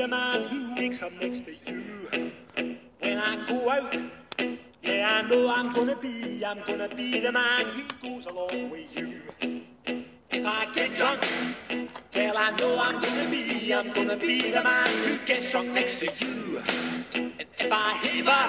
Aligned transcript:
The 0.00 0.08
man 0.08 0.44
who 0.44 0.74
wakes 0.76 1.02
up 1.02 1.12
next 1.20 1.44
to 1.44 1.52
you. 1.66 2.32
When 3.00 3.18
I 3.18 3.46
go 3.46 3.68
out, 3.68 3.94
yeah, 4.82 5.20
I 5.22 5.28
know 5.28 5.52
I'm 5.54 5.70
gonna 5.74 5.94
be, 5.94 6.42
I'm 6.42 6.62
gonna 6.66 6.88
be 6.88 7.20
the 7.20 7.30
man 7.30 7.66
who 7.66 7.82
goes 8.00 8.24
along 8.24 8.70
with 8.70 8.96
you. 8.96 9.20
If 10.30 10.46
I 10.46 10.72
get 10.72 10.96
drunk, 10.96 11.20
well, 12.14 12.38
I 12.38 12.50
know 12.52 12.80
I'm 12.80 12.98
gonna 12.98 13.28
be, 13.28 13.74
I'm 13.74 13.92
gonna 13.92 14.16
be 14.16 14.50
the 14.50 14.64
man 14.64 14.88
who 15.04 15.18
gets 15.26 15.50
drunk 15.50 15.68
next 15.72 15.98
to 15.98 16.06
you. 16.06 16.62
And 17.12 17.34
if 17.58 17.70
I 17.70 17.92
heaver, 17.98 18.46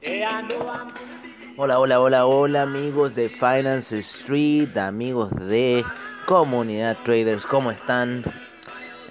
yeah, 0.00 0.30
I 0.30 0.40
know 0.48 0.66
I'm 0.66 0.94
gonna 0.94 1.20
be. 1.22 1.56
Hola, 1.58 1.78
hola, 1.78 2.00
hola, 2.00 2.26
hola 2.26 2.62
amigos 2.62 3.14
de 3.14 3.28
Finance 3.28 3.98
Street, 3.98 4.78
amigos 4.78 5.30
de 5.30 5.84
Comunidad 6.24 6.96
Traders, 7.04 7.44
¿cómo 7.44 7.70
están? 7.70 8.24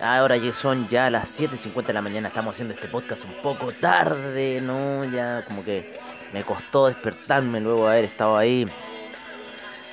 Ahora 0.03 0.35
ya 0.35 0.51
son 0.51 0.89
ya 0.89 1.09
las 1.09 1.39
7.50 1.39 1.85
de 1.87 1.93
la 1.93 2.01
mañana, 2.01 2.27
estamos 2.27 2.53
haciendo 2.53 2.73
este 2.73 2.89
podcast 2.89 3.23
un 3.23 3.41
poco 3.41 3.71
tarde, 3.71 4.59
¿no? 4.61 5.05
Ya 5.05 5.45
como 5.45 5.63
que 5.63 5.97
me 6.33 6.43
costó 6.43 6.87
despertarme 6.87 7.61
luego 7.61 7.85
de 7.85 7.91
haber 7.91 8.05
estado 8.05 8.35
ahí 8.35 8.67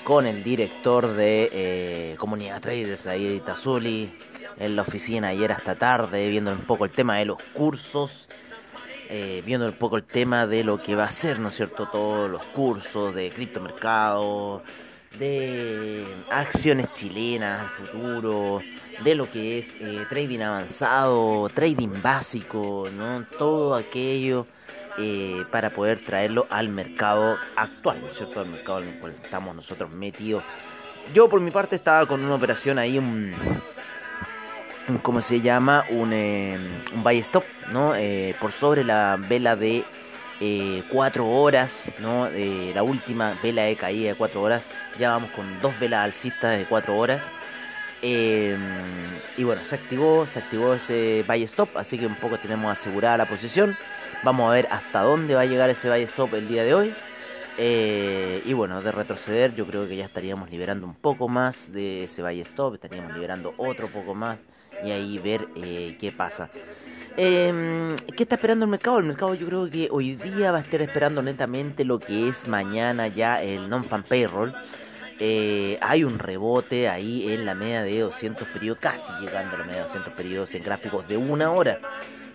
con 0.03 0.27
el 0.27 0.43
director 0.43 1.15
de 1.15 1.49
eh, 1.53 2.17
Comunidad 2.19 2.61
Traders, 2.61 3.07
ahí 3.07 3.41
Tazuli, 3.47 4.13
en 4.59 4.75
la 4.75 4.83
oficina 4.83 5.29
ayer 5.29 5.53
hasta 5.53 5.77
tarde, 5.77 6.29
viendo 6.29 6.51
un 6.51 6.59
poco 6.59 6.85
el 6.85 6.91
tema 6.91 7.19
de 7.19 7.27
los 7.27 7.41
cursos 7.55 8.29
eh, 9.13 9.43
viendo 9.45 9.67
un 9.67 9.73
poco 9.73 9.97
el 9.97 10.05
tema 10.05 10.47
de 10.47 10.63
lo 10.63 10.79
que 10.79 10.95
va 10.95 11.03
a 11.05 11.11
ser, 11.11 11.41
¿no 11.41 11.49
es 11.49 11.57
cierto? 11.57 11.89
Todos 11.89 12.31
los 12.31 12.45
cursos 12.45 13.13
de 13.13 13.31
criptomercado, 13.31 14.63
de 15.19 16.07
acciones 16.31 16.95
chilenas 16.95 17.73
futuro, 17.73 18.63
de 19.05 19.15
lo 19.15 19.31
que 19.31 19.59
es 19.59 19.75
eh, 19.81 20.05
trading 20.09 20.41
avanzado, 20.41 21.49
trading 21.55 22.03
básico, 22.03 22.89
¿no? 22.97 23.25
Todo 23.39 23.75
aquello 23.75 24.47
eh, 24.99 25.45
para 25.51 25.71
poder 25.71 26.01
traerlo 26.01 26.47
al 26.51 26.69
mercado 26.69 27.39
actual, 27.57 28.01
¿no 28.03 28.09
es 28.09 28.17
cierto? 28.17 28.41
Al 28.41 28.49
mercado 28.49 28.81
en 28.81 28.89
el 28.89 28.99
cual 28.99 29.15
estamos 29.23 29.55
nosotros 29.57 29.91
metidos. 29.91 30.43
Yo 31.15 31.29
por 31.29 31.41
mi 31.41 31.51
parte 31.51 31.77
estaba 31.77 32.07
con 32.07 32.23
una 32.23 32.35
operación 32.35 32.79
ahí, 32.79 32.99
un 32.99 33.33
¿cómo 35.03 35.23
se 35.23 35.41
llama? 35.41 35.85
Un, 35.91 36.13
eh, 36.13 36.59
un 36.95 37.03
buy 37.03 37.19
stop, 37.19 37.45
¿no? 37.73 37.95
Por 38.39 38.53
sobre 38.53 38.85
la 38.85 39.17
vela 39.19 39.57
de 39.57 39.85
4 40.91 41.27
horas, 41.27 41.95
¿no? 42.01 42.29
La 42.75 42.83
última 42.83 43.39
vela 43.43 43.63
de 43.63 43.77
caída 43.77 44.11
de 44.11 44.15
4 44.15 44.43
horas. 44.43 44.63
Ya 44.99 45.11
vamos 45.11 45.31
con 45.31 45.47
dos 45.61 45.79
velas 45.81 46.05
alcistas 46.05 46.59
de 46.59 46.65
4 46.67 46.97
horas. 46.97 47.23
Y 48.03 49.45
bueno, 49.45 49.65
se 49.65 49.75
activó, 49.75 50.27
se 50.27 50.39
activó 50.39 50.75
ese 50.75 51.25
buy 51.27 51.43
stop, 51.45 51.77
así 51.77 51.99
que 51.99 52.07
un 52.07 52.17
poco 52.17 52.39
tenemos 52.39 52.71
asegurada 52.73 53.17
la 53.17 53.27
posición. 53.27 53.77
Vamos 54.23 54.51
a 54.51 54.53
ver 54.53 54.69
hasta 54.71 55.03
dónde 55.03 55.35
va 55.35 55.43
a 55.43 55.47
llegar 55.47 55.71
ese 55.71 55.89
buy 55.89 56.03
stop 56.03 56.35
el 56.35 56.49
día 56.49 56.65
de 56.65 56.75
hoy. 56.75 56.95
y 57.59 58.53
bueno, 58.53 58.83
de 58.83 58.93
retroceder 58.93 59.55
yo 59.55 59.67
creo 59.67 59.87
que 59.89 59.97
ya 59.97 60.05
estaríamos 60.05 60.51
liberando 60.51 60.87
un 60.87 60.95
poco 60.95 61.29
más 61.29 61.73
de 61.73 62.05
ese 62.05 62.23
buy 62.23 62.41
stop, 62.41 62.75
estaríamos 62.75 63.15
liberando 63.15 63.55
otro 63.59 63.89
poco 63.89 64.15
más 64.15 64.39
y 64.85 64.91
ahí 64.91 65.19
ver 65.19 65.49
eh, 65.57 65.97
qué 66.01 66.13
pasa. 66.13 66.51
Eh, 67.17 67.97
¿Qué 68.17 68.23
está 68.23 68.37
esperando 68.37 68.65
el 68.65 68.71
mercado? 68.71 68.99
El 68.99 69.05
mercado 69.05 69.35
yo 69.35 69.47
creo 69.47 69.69
que 69.69 69.89
hoy 69.91 70.15
día 70.15 70.53
va 70.53 70.59
a 70.59 70.61
estar 70.61 70.81
esperando 70.81 71.23
netamente 71.23 71.85
lo 71.85 71.99
que 71.99 72.29
es 72.29 72.47
mañana 72.47 73.09
ya 73.09 73.43
el 73.43 73.69
non-fan 73.69 74.05
payroll. 74.05 74.55
Eh, 75.23 75.79
hay 75.83 76.03
un 76.03 76.19
rebote 76.19 76.89
ahí 76.89 77.31
en 77.31 77.45
la 77.45 77.55
media 77.55 77.83
de 77.83 78.01
200 78.01 78.49
periodos, 78.49 78.81
casi 78.81 79.13
llegando 79.21 79.55
a 79.55 79.59
la 79.59 79.65
media 79.65 79.83
de 79.83 79.87
200 79.87 80.15
periodos 80.15 80.55
en 80.55 80.65
gráficos 80.65 81.07
de 81.07 81.19
una 81.19 81.53
hora. 81.53 81.79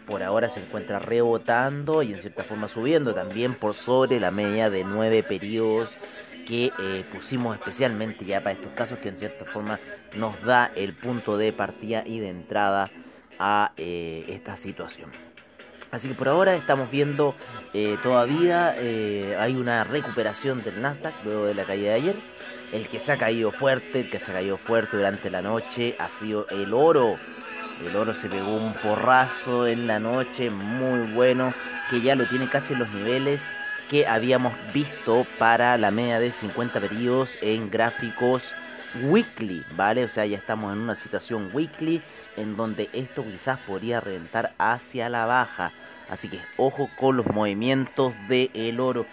Por 0.06 0.22
ahora 0.22 0.50
se 0.50 0.60
encuentra 0.60 1.00
rebotando 1.00 2.04
y 2.04 2.14
en 2.14 2.20
cierta 2.20 2.44
forma 2.44 2.68
subiendo 2.68 3.16
también 3.16 3.56
por 3.56 3.74
sobre 3.74 4.20
la 4.20 4.30
media 4.30 4.70
de 4.70 4.84
9 4.84 5.24
periodos 5.24 5.90
que 6.46 6.72
eh, 6.78 7.04
pusimos 7.12 7.58
especialmente 7.58 8.24
ya 8.24 8.42
para 8.42 8.52
estos 8.52 8.72
casos 8.74 9.00
que 9.00 9.10
en 9.10 9.18
cierta 9.18 9.46
forma 9.46 9.80
nos 10.16 10.40
da 10.44 10.72
el 10.76 10.94
punto 10.94 11.38
de 11.38 11.52
partida 11.54 12.04
y 12.06 12.20
de 12.20 12.30
entrada 12.30 12.92
a 13.40 13.72
eh, 13.78 14.26
esta 14.28 14.58
situación. 14.58 15.10
Así 15.96 16.10
que 16.10 16.14
por 16.14 16.28
ahora 16.28 16.56
estamos 16.56 16.92
viendo 16.92 17.34
eh, 17.74 17.98
todavía 18.04 18.72
hay 18.72 19.56
una 19.56 19.86
recuperación 19.86 20.62
del 20.62 20.82
Nasdaq 20.82 21.14
luego 21.24 21.46
de 21.46 21.54
la 21.54 21.64
caída 21.64 21.92
de 21.92 21.96
ayer. 21.96 22.16
El 22.74 22.90
que 22.90 23.00
se 23.00 23.14
ha 23.14 23.18
caído 23.18 23.52
fuerte, 23.52 24.02
el 24.02 24.10
que 24.10 24.20
se 24.20 24.32
ha 24.32 24.34
caído 24.34 24.58
fuerte 24.58 24.98
durante 24.98 25.30
la 25.30 25.42
noche 25.42 25.96
ha 25.98 26.10
sido 26.10 26.48
el 26.50 26.74
oro. 26.74 27.16
El 27.82 27.96
oro 27.96 28.14
se 28.14 28.28
pegó 28.28 28.58
un 28.58 28.74
porrazo 28.74 29.68
en 29.68 29.88
la 29.88 30.02
noche 30.02 30.50
muy 30.50 31.14
bueno 31.14 31.54
que 31.90 32.02
ya 32.02 32.16
lo 32.16 32.26
tiene 32.26 32.50
casi 32.50 32.74
en 32.74 32.80
los 32.80 32.92
niveles 32.92 33.42
que 33.90 34.06
habíamos 34.06 34.54
visto 34.74 35.26
para 35.40 35.78
la 35.78 35.92
media 35.92 36.20
de 36.20 36.34
50 36.34 36.82
periodos 36.82 37.38
en 37.42 37.70
gráficos 37.70 38.44
weekly, 39.04 39.64
¿vale? 39.76 40.06
O 40.06 40.10
sea, 40.10 40.26
ya 40.26 40.38
estamos 40.38 40.74
en 40.74 40.80
una 40.80 40.96
situación 40.96 41.50
weekly 41.54 42.02
en 42.38 42.58
donde 42.58 42.90
esto 42.94 43.24
quizás 43.24 43.60
podría 43.60 44.00
reventar 44.00 44.54
hacia 44.58 45.10
la 45.10 45.26
baja. 45.26 45.72
Así 46.10 46.30
que 46.30 46.40
ojo 46.58 46.90
con 46.98 47.18
los 47.18 47.28
movimientos 47.28 48.14
del 48.28 48.52
el 48.54 48.80
oro. 48.80 49.06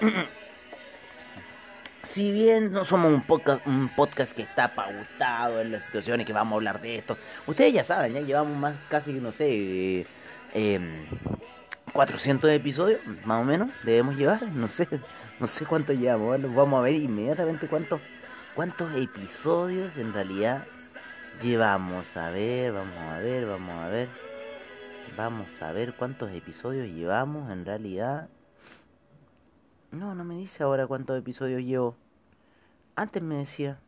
si 2.02 2.32
bien 2.32 2.72
no 2.72 2.84
somos 2.84 3.12
un 3.12 3.22
podcast, 3.22 3.66
un 3.66 3.90
podcast 3.90 4.32
que 4.32 4.42
está 4.42 4.74
pautado 4.74 5.60
en 5.60 5.72
las 5.72 5.82
situaciones 5.82 6.26
que 6.26 6.32
vamos 6.32 6.52
a 6.52 6.56
hablar 6.56 6.80
de 6.80 6.96
esto, 6.96 7.18
ustedes 7.46 7.72
ya 7.72 7.84
saben, 7.84 8.14
ya 8.14 8.20
llevamos 8.20 8.56
más 8.56 8.74
casi, 8.88 9.12
no 9.12 9.32
sé, 9.32 9.46
eh, 10.00 10.06
eh, 10.54 10.80
400 11.92 12.50
episodios, 12.50 13.00
más 13.24 13.42
o 13.42 13.44
menos, 13.44 13.70
debemos 13.82 14.16
llevar, 14.16 14.42
no 14.52 14.68
sé, 14.68 14.88
no 15.40 15.46
sé 15.46 15.66
cuánto 15.66 15.92
llevamos, 15.92 16.42
vamos 16.54 16.78
a 16.78 16.82
ver 16.82 16.94
inmediatamente 16.94 17.66
cuántos, 17.66 18.00
cuántos 18.58 18.92
episodios 18.96 19.96
en 19.98 20.12
realidad 20.12 20.66
llevamos, 21.40 22.16
a 22.16 22.30
ver, 22.30 22.72
vamos 22.72 22.98
a 22.98 23.20
ver, 23.20 23.46
vamos 23.46 23.70
a 23.70 23.86
ver, 23.86 24.08
vamos 25.16 25.62
a 25.62 25.70
ver 25.70 25.94
cuántos 25.94 26.32
episodios 26.32 26.88
llevamos 26.88 27.52
en 27.52 27.64
realidad, 27.64 28.28
no, 29.92 30.16
no 30.16 30.24
me 30.24 30.34
dice 30.34 30.64
ahora 30.64 30.88
cuántos 30.88 31.16
episodios 31.16 31.62
llevo, 31.62 31.94
antes 32.96 33.22
me 33.22 33.36
decía, 33.36 33.78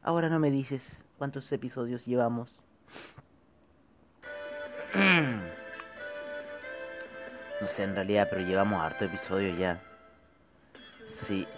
ahora 0.00 0.28
no 0.28 0.38
me 0.38 0.52
dices 0.52 1.04
cuántos 1.18 1.50
episodios 1.50 2.06
llevamos. 2.06 2.60
No 7.58 7.66
sé 7.66 7.84
en 7.84 7.94
realidad, 7.94 8.28
pero 8.28 8.42
llevamos 8.42 8.82
harto 8.82 9.06
episodio 9.06 9.56
ya. 9.56 9.82
Sí. 11.08 11.48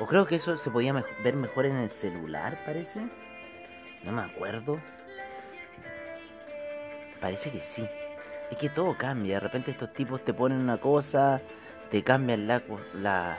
O 0.00 0.06
creo 0.06 0.26
que 0.26 0.36
eso 0.36 0.56
se 0.56 0.70
podía 0.70 0.92
ver 1.22 1.36
mejor 1.36 1.66
en 1.66 1.76
el 1.76 1.90
celular, 1.90 2.58
parece. 2.64 3.00
No 4.02 4.12
me 4.12 4.22
acuerdo. 4.22 4.80
Parece 7.20 7.50
que 7.50 7.60
sí. 7.60 7.86
Es 8.50 8.58
que 8.58 8.68
todo 8.68 8.96
cambia. 8.98 9.36
De 9.36 9.40
repente 9.40 9.70
estos 9.70 9.92
tipos 9.92 10.24
te 10.24 10.34
ponen 10.34 10.58
una 10.58 10.78
cosa, 10.78 11.40
te 11.90 12.02
cambian 12.02 12.46
la, 12.46 12.62
la, 12.94 13.38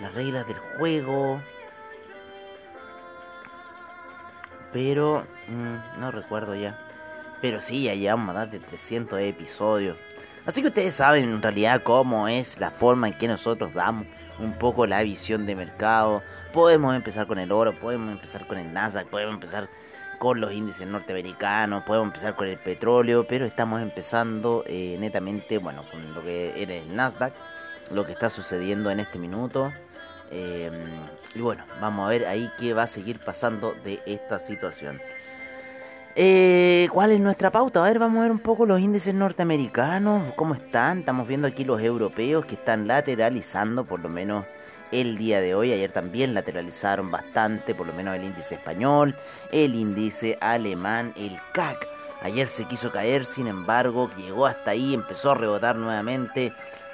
las 0.00 0.14
reglas 0.14 0.46
del 0.46 0.58
juego. 0.58 1.40
Pero 4.72 5.26
mm, 5.48 6.00
no 6.00 6.10
recuerdo 6.10 6.54
ya. 6.54 6.78
Pero 7.40 7.60
sí, 7.60 7.84
ya 7.84 7.94
llevamos 7.94 8.34
más 8.34 8.50
de 8.50 8.60
300 8.60 9.18
episodios. 9.20 9.96
Así 10.50 10.62
que 10.62 10.66
ustedes 10.66 10.94
saben 10.94 11.22
en 11.30 11.42
realidad 11.42 11.84
cómo 11.84 12.26
es 12.26 12.58
la 12.58 12.72
forma 12.72 13.06
en 13.06 13.14
que 13.14 13.28
nosotros 13.28 13.72
damos 13.72 14.08
un 14.40 14.54
poco 14.54 14.84
la 14.84 15.00
visión 15.00 15.46
de 15.46 15.54
mercado. 15.54 16.24
Podemos 16.52 16.96
empezar 16.96 17.28
con 17.28 17.38
el 17.38 17.52
oro, 17.52 17.72
podemos 17.72 18.10
empezar 18.10 18.48
con 18.48 18.58
el 18.58 18.72
Nasdaq, 18.72 19.06
podemos 19.06 19.34
empezar 19.34 19.68
con 20.18 20.40
los 20.40 20.52
índices 20.52 20.88
norteamericanos, 20.88 21.84
podemos 21.84 22.08
empezar 22.08 22.34
con 22.34 22.48
el 22.48 22.58
petróleo, 22.58 23.24
pero 23.28 23.44
estamos 23.44 23.80
empezando 23.80 24.64
eh, 24.66 24.96
netamente, 24.98 25.58
bueno, 25.58 25.84
con 25.88 26.14
lo 26.14 26.20
que 26.24 26.60
era 26.60 26.74
el 26.74 26.96
Nasdaq. 26.96 27.32
lo 27.92 28.04
que 28.04 28.10
está 28.10 28.28
sucediendo 28.28 28.90
en 28.90 28.98
este 28.98 29.20
minuto. 29.20 29.72
Eh, 30.32 30.68
y 31.32 31.40
bueno, 31.40 31.64
vamos 31.80 32.06
a 32.06 32.10
ver 32.10 32.26
ahí 32.26 32.50
qué 32.58 32.74
va 32.74 32.82
a 32.82 32.88
seguir 32.88 33.20
pasando 33.20 33.76
de 33.84 34.02
esta 34.04 34.40
situación. 34.40 35.00
Eh, 36.22 36.86
¿Cuál 36.92 37.12
es 37.12 37.20
nuestra 37.20 37.50
pauta? 37.50 37.82
A 37.82 37.88
ver, 37.88 37.98
vamos 37.98 38.18
a 38.18 38.22
ver 38.24 38.30
un 38.30 38.40
poco 38.40 38.66
los 38.66 38.78
índices 38.78 39.14
norteamericanos, 39.14 40.34
cómo 40.34 40.52
están. 40.52 40.98
Estamos 40.98 41.26
viendo 41.26 41.48
aquí 41.48 41.64
los 41.64 41.80
europeos 41.80 42.44
que 42.44 42.56
están 42.56 42.86
lateralizando, 42.86 43.86
por 43.86 44.00
lo 44.00 44.10
menos 44.10 44.44
el 44.92 45.16
día 45.16 45.40
de 45.40 45.54
hoy. 45.54 45.72
Ayer 45.72 45.90
también 45.92 46.34
lateralizaron 46.34 47.10
bastante, 47.10 47.74
por 47.74 47.86
lo 47.86 47.94
menos 47.94 48.16
el 48.16 48.24
índice 48.24 48.56
español, 48.56 49.16
el 49.50 49.74
índice 49.74 50.36
alemán, 50.42 51.14
el 51.16 51.38
CAC. 51.54 51.88
Ayer 52.20 52.48
se 52.48 52.66
quiso 52.66 52.92
caer, 52.92 53.24
sin 53.24 53.46
embargo, 53.46 54.10
llegó 54.18 54.44
hasta 54.44 54.72
ahí, 54.72 54.92
empezó 54.92 55.30
a 55.30 55.36
rebotar 55.36 55.76
nuevamente. 55.76 56.52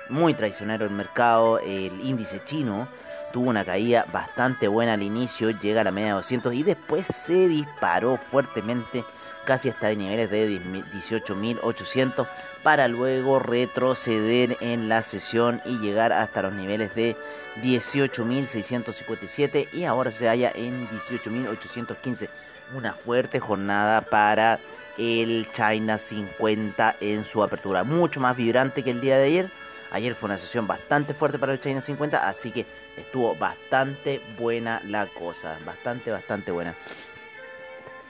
Muy 0.09 0.35
traicionero 0.35 0.85
el 0.85 0.93
mercado. 0.93 1.59
El 1.59 2.01
índice 2.01 2.45
chino 2.45 2.87
tuvo 3.33 3.51
una 3.51 3.65
caída 3.65 4.07
bastante 4.13 4.69
buena 4.69 4.93
al 4.93 5.03
inicio, 5.03 5.51
llega 5.51 5.81
a 5.81 5.85
la 5.85 5.91
media 5.91 6.11
de 6.11 6.15
200 6.15 6.55
y 6.55 6.63
después 6.63 7.09
se 7.09 7.49
disparó 7.49 8.19
fuertemente 8.19 9.05
casi 9.47 9.71
hasta 9.71 9.95
niveles 9.95 10.31
de 10.31 10.61
18.800 10.61 12.29
para 12.63 12.87
luego 12.89 13.39
retroceder 13.39 14.59
en 14.61 14.91
la 14.91 15.01
sesión 15.03 15.63
y 15.65 15.79
llegar 15.79 16.13
hasta 16.13 16.43
los 16.43 16.53
niveles 16.53 16.95
de 16.95 17.17
18.657 17.63 19.69
y 19.73 19.85
ahora 19.85 20.11
se 20.11 20.29
halla 20.29 20.53
en 20.55 20.87
18.815. 20.89 22.29
Una 22.75 22.93
fuerte 22.93 23.41
jornada 23.41 24.03
para 24.03 24.61
el 24.99 25.49
China 25.53 25.97
50 25.97 26.97
en 27.01 27.25
su 27.25 27.43
apertura, 27.43 27.85
mucho 27.85 28.21
más 28.21 28.37
vibrante 28.37 28.83
que 28.83 28.91
el 28.91 29.01
día 29.01 29.17
de 29.17 29.25
ayer. 29.25 29.51
Ayer 29.93 30.15
fue 30.15 30.27
una 30.27 30.37
sesión 30.37 30.67
bastante 30.67 31.15
fuerte 31.15 31.39
para 31.39 31.53
el 31.53 31.61
China 31.61 31.81
50, 31.81 32.29
así 32.29 32.51
que 32.51 32.67
estuvo 32.97 33.37
bastante 33.37 34.21
buena 34.39 34.83
la 34.85 35.07
cosa, 35.07 35.57
bastante, 35.65 36.11
bastante 36.11 36.51
buena. 36.51 36.75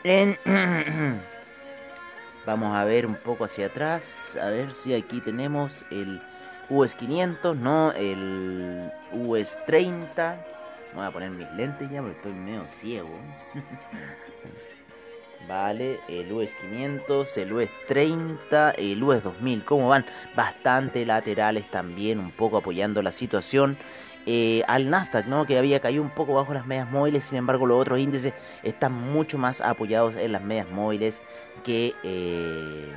Vamos 2.46 2.76
a 2.76 2.84
ver 2.84 3.06
un 3.06 3.16
poco 3.16 3.44
hacia 3.44 3.66
atrás. 3.66 4.38
A 4.40 4.50
ver 4.50 4.72
si 4.72 4.94
aquí 4.94 5.20
tenemos 5.20 5.84
el 5.90 6.22
US 6.70 6.94
500, 6.94 7.56
no 7.56 7.90
el 7.90 8.88
US 9.12 9.58
30. 9.66 10.46
Voy 10.94 11.04
a 11.04 11.10
poner 11.10 11.30
mis 11.30 11.50
lentes 11.54 11.90
ya 11.90 12.02
porque 12.02 12.18
estoy 12.18 12.34
medio 12.34 12.68
ciego. 12.68 13.10
vale, 15.48 15.98
el 16.08 16.32
US 16.32 16.54
500, 16.54 17.38
el 17.38 17.52
US 17.52 17.70
30, 17.88 18.70
el 18.78 19.02
US 19.02 19.24
2000. 19.24 19.64
¿Cómo 19.64 19.88
van? 19.88 20.06
Bastante 20.36 21.04
laterales 21.04 21.68
también, 21.68 22.20
un 22.20 22.30
poco 22.30 22.58
apoyando 22.58 23.02
la 23.02 23.10
situación. 23.10 23.76
Eh, 24.28 24.64
al 24.66 24.90
Nasdaq, 24.90 25.26
¿no? 25.26 25.46
que 25.46 25.56
había 25.56 25.78
caído 25.78 26.02
un 26.02 26.10
poco 26.10 26.34
bajo 26.34 26.52
las 26.52 26.66
medias 26.66 26.90
móviles, 26.90 27.22
sin 27.22 27.38
embargo 27.38 27.64
los 27.64 27.80
otros 27.80 28.00
índices 28.00 28.32
están 28.64 28.92
mucho 28.92 29.38
más 29.38 29.60
apoyados 29.60 30.16
en 30.16 30.32
las 30.32 30.42
medias 30.42 30.68
móviles 30.68 31.22
que, 31.62 31.94
eh, 32.02 32.92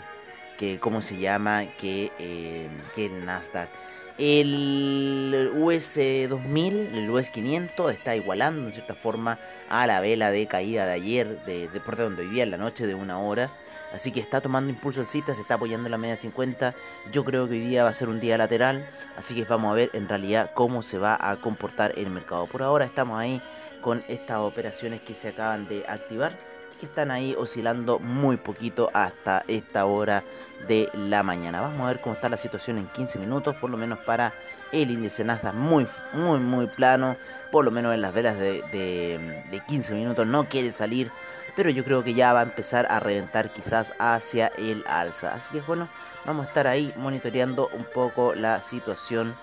que 0.57 0.79
¿cómo 0.79 1.03
se 1.03 1.17
llama? 1.17 1.65
Que, 1.79 2.11
eh, 2.17 2.67
que 2.95 3.05
el 3.05 3.25
Nasdaq. 3.25 3.69
El 4.17 5.51
US 5.55 5.95
2000, 5.95 6.95
el 6.95 7.09
US 7.11 7.29
500 7.29 7.93
está 7.93 8.15
igualando 8.15 8.65
en 8.65 8.73
cierta 8.73 8.95
forma 8.95 9.37
a 9.69 9.85
la 9.85 10.01
vela 10.01 10.31
de 10.31 10.47
caída 10.47 10.87
de 10.87 10.93
ayer, 10.93 11.45
de, 11.45 11.67
de 11.69 11.79
por 11.79 11.95
donde 11.95 12.23
vivía 12.23 12.43
en 12.43 12.51
la 12.51 12.57
noche 12.57 12.87
de 12.87 12.95
una 12.95 13.19
hora. 13.19 13.51
Así 13.93 14.11
que 14.11 14.19
está 14.19 14.41
tomando 14.41 14.69
impulso 14.69 15.01
el 15.01 15.07
cita, 15.07 15.33
se 15.33 15.41
está 15.41 15.55
apoyando 15.55 15.87
en 15.87 15.91
la 15.91 15.97
media 15.97 16.15
50. 16.15 16.75
Yo 17.11 17.25
creo 17.25 17.47
que 17.47 17.53
hoy 17.53 17.59
día 17.59 17.83
va 17.83 17.89
a 17.89 17.93
ser 17.93 18.09
un 18.09 18.19
día 18.19 18.37
lateral. 18.37 18.87
Así 19.17 19.33
que 19.33 19.43
vamos 19.45 19.71
a 19.71 19.75
ver 19.75 19.89
en 19.93 20.07
realidad 20.07 20.51
cómo 20.53 20.81
se 20.81 20.97
va 20.97 21.17
a 21.19 21.35
comportar 21.37 21.93
el 21.97 22.09
mercado. 22.09 22.45
Por 22.45 22.61
ahora 22.61 22.85
estamos 22.85 23.19
ahí 23.19 23.41
con 23.81 24.03
estas 24.07 24.37
operaciones 24.37 25.01
que 25.01 25.13
se 25.13 25.29
acaban 25.29 25.67
de 25.67 25.85
activar. 25.87 26.37
Que 26.79 26.85
están 26.85 27.11
ahí 27.11 27.35
oscilando 27.37 27.99
muy 27.99 28.37
poquito 28.37 28.89
hasta 28.93 29.43
esta 29.47 29.85
hora 29.85 30.23
de 30.67 30.89
la 30.93 31.23
mañana. 31.23 31.59
Vamos 31.59 31.81
a 31.81 31.87
ver 31.87 31.99
cómo 31.99 32.15
está 32.15 32.29
la 32.29 32.37
situación 32.37 32.77
en 32.77 32.87
15 32.87 33.19
minutos, 33.19 33.55
por 33.57 33.69
lo 33.69 33.75
menos 33.75 33.99
para 33.99 34.33
el 34.71 34.91
índice 34.91 35.23
Nasdaq 35.25 35.55
muy, 35.55 35.87
muy, 36.13 36.39
muy 36.39 36.67
plano. 36.67 37.17
Por 37.51 37.65
lo 37.65 37.71
menos 37.71 37.93
en 37.93 38.01
las 38.01 38.13
velas 38.13 38.37
de, 38.37 38.61
de, 38.71 39.43
de 39.49 39.59
15 39.67 39.93
minutos 39.93 40.25
no 40.25 40.47
quiere 40.47 40.71
salir 40.71 41.11
pero 41.59 41.71
yo 41.71 41.83
creo 41.83 42.05
que 42.05 42.13
ya 42.13 42.31
va 42.31 42.39
a 42.39 42.43
empezar 42.43 42.87
a 42.89 43.01
reventar 43.01 43.51
quizás 43.51 43.91
hacia 43.99 44.47
el 44.57 44.81
alza. 44.87 45.33
Así 45.33 45.51
que 45.51 45.59
bueno, 45.59 45.89
vamos 46.23 46.45
a 46.45 46.47
estar 46.47 46.67
ahí 46.67 46.93
monitoreando 46.95 47.67
un 47.73 47.83
poco 47.83 48.33
la 48.33 48.61
situación 48.61 49.35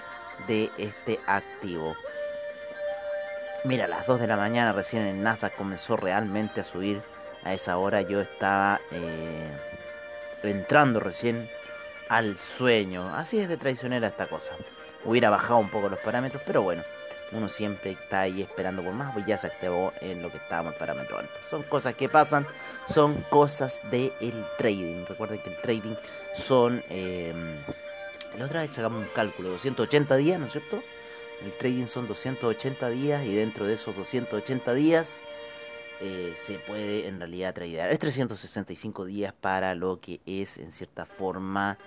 de 0.49 0.71
este 0.79 1.21
activo. 1.27 1.95
Mira, 3.65 3.85
a 3.85 3.89
las 3.89 4.07
2 4.07 4.19
de 4.19 4.29
la 4.29 4.39
mañana 4.39 4.73
recién 4.73 5.03
el 5.03 5.23
NASA 5.23 5.51
comenzó 5.51 5.99
realmente 5.99 6.63
a 6.63 6.65
subir. 6.65 7.03
A 7.45 7.53
esa 7.53 7.77
hora 7.77 8.01
yo 8.01 8.23
estaba 8.23 8.81
eh, 8.93 9.51
entrando 10.43 11.01
recién 11.01 11.51
al 12.09 12.39
sueño. 12.39 13.15
Así 13.15 13.39
es 13.41 13.47
de 13.47 13.59
traicionera 13.59 14.09
esta 14.09 14.27
cosa. 14.27 14.55
Hubiera 15.05 15.29
bajado 15.29 15.59
un 15.59 15.69
poco 15.69 15.91
los 15.91 16.01
parámetros, 16.01 16.43
pero 16.47 16.63
bueno 16.63 16.83
uno 17.33 17.49
siempre 17.49 17.93
está 17.93 18.23
ahí 18.23 18.43
esperando 18.43 18.83
por 18.83 18.93
más, 18.93 19.13
pues 19.13 19.27
ya 19.27 19.37
se 19.37 19.49
activó 19.49 19.93
en 20.01 20.23
lo 20.23 20.31
que 20.31 20.39
estábamos 20.39 20.75
el 20.75 20.79
parámetro 20.79 21.19
alto. 21.19 21.33
Son 21.51 21.63
cosas 21.65 21.95
que 21.95 22.09
pasan, 22.09 22.47
son 22.89 23.21
cosas 23.31 23.81
del 23.91 24.13
trading. 24.59 25.05
Recuerden 25.09 25.41
que 25.41 25.51
el 25.51 25.61
trading 25.61 25.95
son... 26.35 26.83
Eh, 26.89 27.35
la 28.39 28.45
otra 28.45 28.61
vez 28.61 28.71
sacamos 28.71 29.03
un 29.03 29.09
cálculo, 29.15 29.49
280 29.51 30.17
días, 30.17 30.39
¿no 30.39 30.47
es 30.47 30.53
cierto? 30.53 30.83
El 31.43 31.53
trading 31.57 31.87
son 31.87 32.07
280 32.07 32.89
días 32.91 33.25
y 33.25 33.35
dentro 33.35 33.67
de 33.67 33.75
esos 33.75 33.97
280 33.97 34.75
días 34.75 35.21
eh, 36.01 36.35
se 36.37 36.59
puede 36.59 37.09
en 37.09 37.19
realidad 37.19 37.55
tradear. 37.55 37.91
Es 37.91 37.99
365 37.99 39.05
días 39.05 39.33
para 39.33 39.75
lo 39.75 40.01
que 40.01 40.21
es 40.27 40.59
en 40.59 40.73
cierta 40.73 41.07
forma 41.07 41.79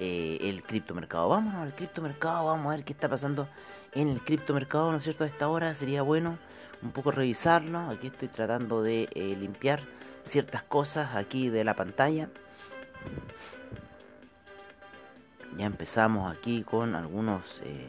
eh, 0.00 0.38
el 0.42 0.62
criptomercado. 0.62 1.28
Vámonos 1.28 1.62
al 1.62 1.74
criptomercado, 1.74 2.46
vamos 2.46 2.66
a 2.66 2.76
ver 2.76 2.84
qué 2.84 2.92
está 2.92 3.08
pasando 3.08 3.48
en 3.94 4.08
el 4.08 4.20
criptomercado, 4.20 4.90
¿no 4.90 4.98
es 4.98 5.04
cierto? 5.04 5.24
A 5.24 5.26
esta 5.26 5.48
hora 5.48 5.74
sería 5.74 6.02
bueno 6.02 6.38
un 6.82 6.90
poco 6.90 7.10
revisarlo. 7.10 7.78
Aquí 7.90 8.08
estoy 8.08 8.28
tratando 8.28 8.82
de 8.82 9.08
eh, 9.14 9.36
limpiar 9.38 9.80
ciertas 10.24 10.62
cosas 10.62 11.14
aquí 11.14 11.48
de 11.48 11.64
la 11.64 11.74
pantalla. 11.74 12.28
Ya 15.56 15.66
empezamos 15.66 16.36
aquí 16.36 16.64
con 16.64 16.96
algunos, 16.96 17.60
eh, 17.64 17.86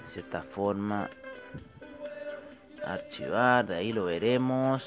de 0.00 0.06
cierta 0.06 0.42
forma, 0.42 1.08
archivar, 2.84 3.66
de 3.66 3.76
ahí 3.76 3.92
lo 3.92 4.04
veremos. 4.04 4.84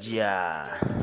Ya. 0.00 0.93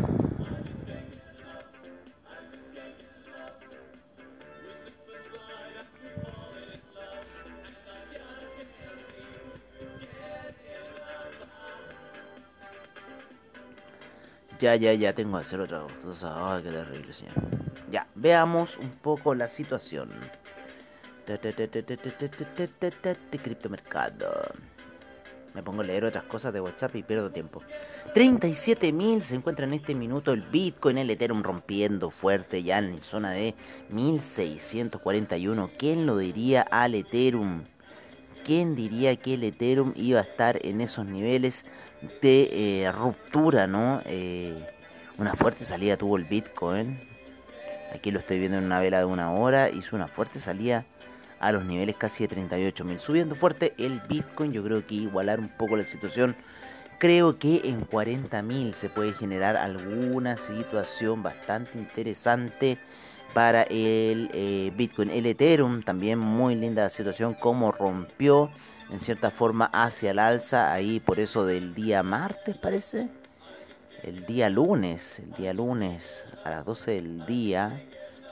Ya, 14.61 14.75
ya, 14.75 14.93
ya 14.93 15.11
tengo 15.15 15.37
que 15.37 15.41
hacer 15.41 15.59
otra 15.59 15.81
cosa. 16.03 16.35
Ay, 16.37 16.61
qué 16.61 16.69
terrible, 16.69 17.11
señor. 17.11 17.33
Ya, 17.89 18.05
veamos 18.13 18.77
un 18.77 18.91
poco 18.91 19.33
la 19.33 19.47
situación. 19.47 20.11
Criptomercado. 23.41 24.53
Me 25.55 25.63
pongo 25.63 25.81
a 25.81 25.85
leer 25.85 26.05
otras 26.05 26.25
cosas 26.25 26.53
de 26.53 26.61
WhatsApp 26.61 26.95
y 26.95 27.01
pierdo 27.01 27.31
tiempo. 27.31 27.59
37.000 28.13 29.21
se 29.21 29.35
encuentra 29.35 29.65
en 29.65 29.73
este 29.73 29.95
minuto 29.95 30.31
el 30.31 30.43
Bitcoin, 30.43 30.99
el 30.99 31.09
Ethereum 31.09 31.41
rompiendo 31.41 32.11
fuerte 32.11 32.61
ya 32.61 32.77
en 32.77 33.01
zona 33.01 33.31
de 33.31 33.55
1641. 33.89 35.71
¿Quién 35.75 36.05
lo 36.05 36.17
diría 36.17 36.61
al 36.61 36.93
Ethereum? 36.93 37.63
¿Quién 38.45 38.75
diría 38.75 39.15
que 39.15 39.33
el 39.33 39.43
Ethereum 39.43 39.93
iba 39.95 40.19
a 40.19 40.23
estar 40.23 40.63
en 40.63 40.81
esos 40.81 41.07
niveles 41.07 41.65
de 42.21 42.83
eh, 42.83 42.91
ruptura, 42.91 43.67
no? 43.67 44.01
Eh, 44.05 44.55
una 45.17 45.35
fuerte 45.35 45.65
salida 45.65 45.97
tuvo 45.97 46.17
el 46.17 46.25
Bitcoin. 46.25 46.99
Aquí 47.93 48.11
lo 48.11 48.19
estoy 48.19 48.39
viendo 48.39 48.57
en 48.57 48.63
una 48.63 48.79
vela 48.79 48.99
de 48.99 49.05
una 49.05 49.31
hora. 49.31 49.69
Hizo 49.69 49.95
una 49.95 50.07
fuerte 50.07 50.39
salida 50.39 50.85
a 51.39 51.51
los 51.51 51.65
niveles 51.65 51.95
casi 51.97 52.25
de 52.25 52.35
38.000. 52.35 52.99
Subiendo 52.99 53.35
fuerte 53.35 53.73
el 53.77 53.99
Bitcoin, 54.07 54.51
yo 54.51 54.63
creo 54.63 54.85
que 54.85 54.95
igualar 54.95 55.39
un 55.39 55.49
poco 55.49 55.75
la 55.75 55.85
situación. 55.85 56.35
Creo 56.97 57.39
que 57.39 57.61
en 57.65 57.87
40.000 57.87 58.73
se 58.73 58.89
puede 58.89 59.13
generar 59.13 59.57
alguna 59.57 60.37
situación 60.37 61.23
bastante 61.23 61.77
interesante 61.77 62.77
para 63.33 63.63
el 63.63 64.29
eh, 64.33 64.71
Bitcoin. 64.75 65.09
El 65.09 65.25
Ethereum 65.25 65.81
también 65.81 66.19
muy 66.19 66.55
linda 66.55 66.89
situación 66.89 67.33
como 67.33 67.71
rompió 67.71 68.49
en 68.91 68.99
cierta 68.99 69.31
forma 69.31 69.71
hacia 69.73 70.11
el 70.11 70.19
alza 70.19 70.71
ahí 70.73 70.99
por 70.99 71.19
eso 71.19 71.45
del 71.45 71.73
día 71.73 72.03
martes 72.03 72.57
parece. 72.57 73.09
el 74.03 74.25
día 74.25 74.49
lunes, 74.49 75.19
el 75.19 75.31
día 75.33 75.53
lunes 75.53 76.25
a 76.43 76.49
las 76.49 76.65
12 76.65 76.91
del 76.91 77.25
día, 77.25 77.81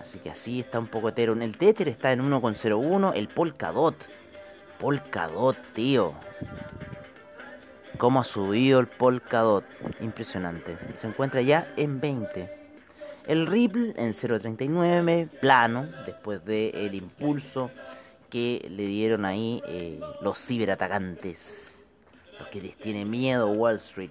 Así 0.00 0.18
que 0.20 0.30
así 0.30 0.60
está 0.60 0.78
un 0.78 0.86
poco 0.86 1.08
Ethereum. 1.08 1.42
El 1.42 1.58
Tether 1.58 1.88
está 1.88 2.12
en 2.12 2.22
1,01, 2.22 3.12
el 3.14 3.26
Polkadot. 3.28 3.96
Polkadot, 4.78 5.56
tío. 5.74 6.14
Cómo 7.98 8.20
ha 8.20 8.24
subido 8.24 8.80
el 8.80 8.86
Polkadot. 8.86 9.64
Impresionante. 10.00 10.76
Se 10.96 11.06
encuentra 11.06 11.42
ya 11.42 11.72
en 11.76 12.00
20. 12.00 12.58
El 13.26 13.46
Ripple 13.46 13.92
en 13.96 14.14
0.39, 14.14 15.28
plano, 15.28 15.86
después 16.06 16.42
del 16.44 16.94
impulso 16.94 17.70
que 18.30 18.66
le 18.70 18.86
dieron 18.86 19.24
ahí 19.24 19.62
eh, 19.66 20.00
los 20.22 20.38
ciberatacantes. 20.38 21.72
Los 22.38 22.48
que 22.48 22.62
les 22.62 22.76
tiene 22.76 23.04
miedo 23.04 23.48
Wall 23.48 23.76
Street. 23.76 24.10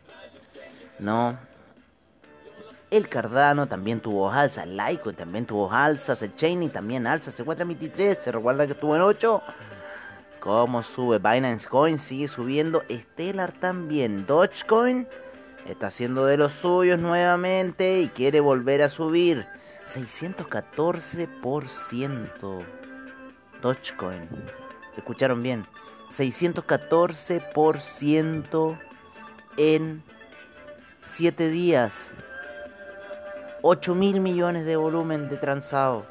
¿No? 1.00 1.38
El 2.89 3.10
Cardano 3.10 3.67
también 3.67 4.00
tuvo 4.00 4.29
alza. 4.32 4.63
El 4.63 4.77
Litecoin 4.77 5.15
también 5.15 5.46
tuvo 5.46 5.72
alzas. 5.72 6.22
El 6.22 6.36
Chaining 6.36 6.70
también 6.70 7.08
alza. 7.08 7.32
Se 7.32 7.41
encuentra 7.41 7.63
en 7.63 7.70
23. 7.70 8.17
Se 8.22 8.32
recuerda 8.32 8.65
que 8.65 8.74
estuvo 8.74 8.96
en 8.96 9.01
8. 9.01 9.41
¿Cómo 10.48 10.82
sube? 10.82 11.20
Binance 11.20 11.68
Coin 11.68 12.00
sigue 12.00 12.30
subiendo. 12.30 12.82
Stellar 12.89 13.51
también. 13.51 14.25
Dogecoin 14.25 15.06
está 15.68 15.88
haciendo 15.88 16.25
de 16.25 16.38
los 16.38 16.54
suyos 16.54 17.01
nuevamente 17.01 18.00
y 18.00 18.08
quiere 18.08 18.39
volver 18.39 18.82
a 18.82 18.88
subir. 18.88 19.46
614%. 19.88 22.66
Dogecoin. 23.62 24.30
¿Escucharon 24.96 25.44
bien? 25.44 25.66
614% 26.12 28.77
en 29.58 30.01
7 31.01 31.50
días. 31.50 32.13
8 33.63 33.96
mil 33.96 34.22
millones 34.22 34.66
de 34.66 34.77
volumen 34.77 35.27
de 35.27 35.36
transado. 35.36 36.06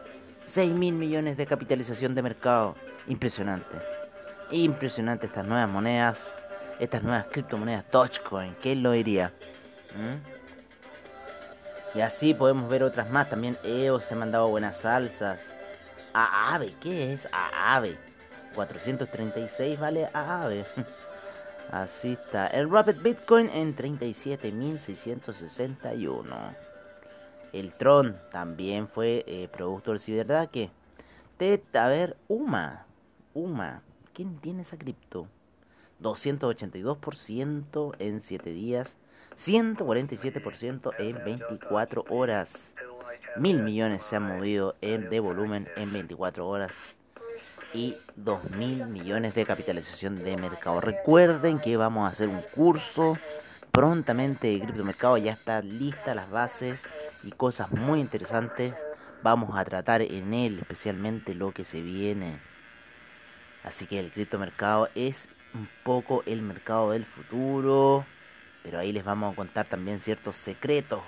6 0.45 0.75
mil 0.75 0.93
millones 0.93 1.39
de 1.39 1.47
capitalización 1.47 2.15
de 2.15 2.21
mercado. 2.21 2.75
Impresionante. 3.07 3.96
Impresionante 4.51 5.27
estas 5.27 5.47
nuevas 5.47 5.69
monedas. 5.69 6.35
Estas 6.79 7.03
nuevas 7.03 7.27
criptomonedas. 7.27 7.85
Dogecoin. 7.91 8.55
¿Quién 8.61 8.83
lo 8.83 8.93
diría? 8.93 9.33
Y 11.95 12.01
así 12.01 12.35
podemos 12.35 12.69
ver 12.69 12.83
otras 12.83 13.09
más. 13.11 13.31
También 13.31 13.59
EOS 13.63 14.05
se 14.05 14.15
ha 14.15 14.17
mandado 14.17 14.49
buenas 14.49 14.79
salsas. 14.79 15.53
AAVE, 16.13 16.75
¿qué 16.81 17.13
es 17.13 17.29
AAVE? 17.33 17.99
436 18.55 19.79
vale 19.79 20.09
AAVE. 20.13 20.67
Así 21.71 22.13
está. 22.13 22.47
El 22.47 22.71
Rapid 22.71 23.03
Bitcoin 23.03 23.51
en 23.51 23.77
37.661. 23.77 26.57
El 27.53 27.75
Tron 27.75 28.19
también 28.31 28.89
fue 28.89 29.25
eh, 29.27 29.49
producto 29.49 29.91
del 29.91 30.01
ciberataque. 30.01 30.71
a 31.75 31.89
ver, 31.89 32.17
UMA. 32.29 32.87
UMA. 33.35 33.83
¿Quién 34.17 34.39
tiene 34.39 34.63
esa 34.63 34.79
cripto? 34.79 35.29
282% 36.01 37.97
en 37.99 38.23
7 38.23 38.51
días. 38.51 38.97
147% 39.37 40.95
en 40.99 41.23
24 41.23 42.07
horas. 42.09 42.75
Mil 43.37 43.63
millones 43.63 44.03
se 44.05 44.17
han 44.17 44.23
movido 44.23 44.75
en, 44.81 45.11
de 45.11 45.21
volumen 45.21 45.69
en 45.77 45.93
24 45.93 46.49
horas 46.49 46.73
y 47.75 47.99
2 48.17 48.53
mil 48.53 48.87
millones 48.87 49.35
de 49.35 49.45
capitalización 49.45 50.25
de 50.25 50.39
mercado. 50.39 50.81
Recuerden 50.81 51.59
que 51.59 51.77
vamos 51.77 52.07
a 52.07 52.13
hacer 52.13 52.31
un 52.31 52.41
curso 52.55 53.19
prontamente 53.71 54.49
de 54.49 54.61
criptomercado. 54.61 55.19
Ya 55.19 55.33
están 55.33 55.79
listas 55.79 56.17
las 56.17 56.31
bases 56.31 56.81
y 57.23 57.33
cosas 57.33 57.71
muy 57.71 58.01
interesantes. 58.01 58.73
Vamos 59.23 59.59
a 59.59 59.65
tratar 59.67 60.01
en 60.01 60.33
él 60.33 60.61
especialmente 60.61 61.35
lo 61.35 61.53
que 61.53 61.65
se 61.65 61.83
viene. 61.83 62.56
Así 63.67 63.87
que 63.87 63.99
el 63.99 64.13
criptomercado 64.13 64.89
es 64.95 65.29
un 65.53 65.69
poco 65.83 66.23
el 66.25 66.41
mercado 66.41 66.93
del 66.93 67.05
futuro. 67.05 68.07
Pero 68.63 68.79
ahí 68.79 68.93
les 68.93 69.05
vamos 69.05 69.33
a 69.33 69.37
contar 69.37 69.67
también 69.67 70.01
ciertos 70.01 70.37
secretos 70.37 71.01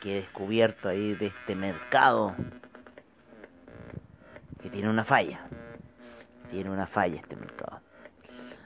que 0.00 0.12
he 0.12 0.20
descubierto 0.20 0.88
ahí 0.88 1.14
de 1.14 1.26
este 1.26 1.54
mercado 1.54 2.34
que 4.60 4.68
tiene 4.70 4.90
una 4.90 5.04
falla. 5.04 5.40
Tiene 6.50 6.70
una 6.70 6.86
falla 6.86 7.20
este 7.20 7.36
mercado. 7.36 7.80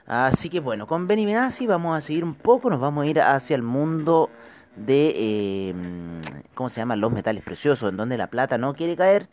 Así 0.06 0.48
que 0.48 0.60
bueno, 0.60 0.86
con 0.86 1.06
Benny 1.06 1.26
Benassi 1.26 1.66
vamos 1.66 1.96
a 1.96 2.00
seguir 2.00 2.24
un 2.24 2.34
poco, 2.34 2.70
nos 2.70 2.80
vamos 2.80 3.04
a 3.04 3.06
ir 3.06 3.20
hacia 3.20 3.56
el 3.56 3.62
mundo 3.62 4.30
de, 4.74 5.12
eh, 5.14 5.74
¿cómo 6.54 6.68
se 6.70 6.80
llama? 6.80 6.96
Los 6.96 7.12
metales 7.12 7.44
preciosos, 7.44 7.90
en 7.90 7.96
donde 7.96 8.16
la 8.16 8.28
plata 8.28 8.58
no 8.58 8.74
quiere 8.74 8.96
caer. 8.96 9.28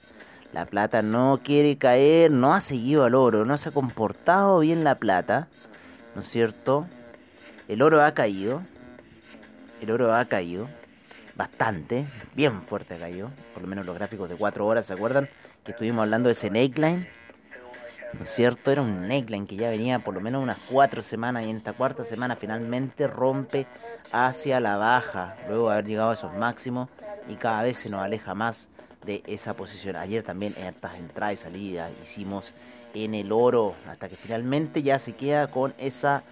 La 0.53 0.65
plata 0.65 1.01
no 1.03 1.41
quiere 1.43 1.77
caer, 1.77 2.31
no 2.31 2.53
ha 2.53 2.61
seguido 2.61 3.05
al 3.05 3.13
oro, 3.13 3.45
no 3.45 3.57
se 3.57 3.69
ha 3.69 3.71
comportado 3.71 4.59
bien 4.59 4.83
la 4.83 4.95
plata, 4.95 5.47
¿no 6.15 6.21
es 6.23 6.27
cierto? 6.27 6.87
El 7.67 7.83
oro 7.83 8.03
ha 8.03 8.13
caído, 8.13 8.63
el 9.79 9.91
oro 9.91 10.15
ha 10.15 10.25
caído, 10.25 10.67
bastante, 11.35 12.07
bien 12.33 12.63
fuerte 12.63 12.97
caído, 12.97 13.29
por 13.53 13.61
lo 13.61 13.69
menos 13.69 13.85
los 13.85 13.95
gráficos 13.95 14.27
de 14.27 14.35
4 14.35 14.65
horas, 14.65 14.87
¿se 14.87 14.93
acuerdan? 14.93 15.29
Que 15.63 15.71
estuvimos 15.71 16.01
hablando 16.01 16.29
de 16.29 16.33
ese 16.33 16.49
neckline, 16.49 17.07
¿no 18.13 18.23
es 18.23 18.29
cierto? 18.29 18.71
Era 18.71 18.81
un 18.81 19.07
neckline 19.07 19.45
que 19.45 19.55
ya 19.55 19.69
venía 19.69 19.99
por 19.99 20.15
lo 20.15 20.19
menos 20.19 20.41
unas 20.41 20.57
4 20.71 21.03
semanas 21.03 21.43
y 21.43 21.49
en 21.51 21.57
esta 21.57 21.73
cuarta 21.73 22.03
semana 22.03 22.35
finalmente 22.35 23.05
rompe 23.05 23.67
hacia 24.11 24.59
la 24.59 24.77
baja, 24.77 25.35
luego 25.47 25.67
de 25.67 25.73
haber 25.73 25.85
llegado 25.85 26.09
a 26.09 26.15
esos 26.15 26.33
máximos 26.33 26.89
y 27.27 27.35
cada 27.35 27.61
vez 27.61 27.77
se 27.77 27.89
nos 27.91 28.01
aleja 28.01 28.33
más 28.33 28.67
de 29.05 29.23
esa 29.27 29.53
posición. 29.55 29.95
Ayer 29.95 30.23
también 30.23 30.53
en 30.57 30.65
estas 30.65 30.95
entradas 30.95 31.33
y 31.33 31.37
salidas 31.37 31.91
hicimos 32.01 32.53
en 32.93 33.13
el 33.13 33.31
oro 33.31 33.75
hasta 33.87 34.09
que 34.09 34.15
finalmente 34.15 34.81
ya 34.81 34.99
se 34.99 35.13
queda 35.13 35.51
con 35.51 35.73
esa 35.77 36.23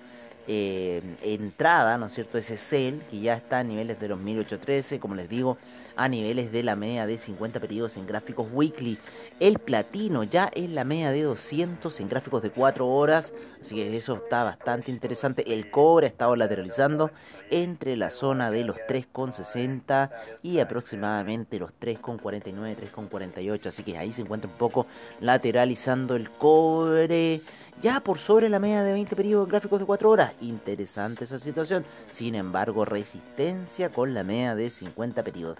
eh, 0.47 1.01
entrada, 1.21 1.97
¿no 1.97 2.05
es 2.05 2.13
cierto? 2.13 2.37
Ese 2.37 2.57
sell 2.57 3.01
que 3.11 3.19
ya 3.19 3.33
está 3.35 3.59
a 3.59 3.63
niveles 3.63 3.99
de 3.99 4.07
los 4.07 4.19
1813, 4.19 4.99
como 4.99 5.13
les 5.15 5.27
digo, 5.27 5.57
a 5.97 6.07
niveles 6.07 6.51
de 6.51 6.63
la 6.63 6.75
media 6.75 7.05
de 7.05 7.17
50 7.17 7.59
periodos 7.59 7.97
en 7.97 8.07
gráficos 8.07 8.47
weekly. 8.53 8.97
El 9.39 9.59
platino 9.59 10.23
ya 10.23 10.49
es 10.55 10.69
la 10.69 10.83
media 10.83 11.11
de 11.11 11.23
200 11.23 11.99
en 11.99 12.07
gráficos 12.07 12.41
de 12.41 12.51
4 12.51 12.87
horas, 12.87 13.33
así 13.59 13.75
que 13.75 13.97
eso 13.97 14.15
está 14.15 14.43
bastante 14.43 14.89
interesante. 14.89 15.53
El 15.53 15.69
cobre 15.69 16.07
ha 16.07 16.09
estado 16.09 16.35
lateralizando 16.35 17.11
entre 17.49 17.97
la 17.97 18.09
zona 18.09 18.49
de 18.49 18.63
los 18.63 18.77
3,60 18.77 20.11
y 20.43 20.59
aproximadamente 20.59 21.59
los 21.59 21.71
3,49, 21.81 22.77
3,48, 22.93 23.67
así 23.67 23.83
que 23.83 23.97
ahí 23.97 24.13
se 24.13 24.21
encuentra 24.21 24.49
un 24.49 24.57
poco 24.57 24.87
lateralizando 25.19 26.15
el 26.15 26.29
cobre 26.31 27.41
ya 27.81 27.99
por 27.99 28.17
sobre 28.17 28.49
la 28.49 28.59
media 28.59 28.83
de 28.83 28.93
20 28.93 29.15
periodos 29.15 29.47
gráficos 29.47 29.79
de 29.79 29.85
4 29.85 30.09
horas. 30.09 30.33
Interesante 30.41 31.23
esa 31.23 31.39
situación. 31.39 31.85
Sin 32.09 32.35
embargo, 32.35 32.85
resistencia 32.85 33.89
con 33.89 34.13
la 34.13 34.23
media 34.23 34.55
de 34.55 34.69
50 34.69 35.23
periodos. 35.23 35.57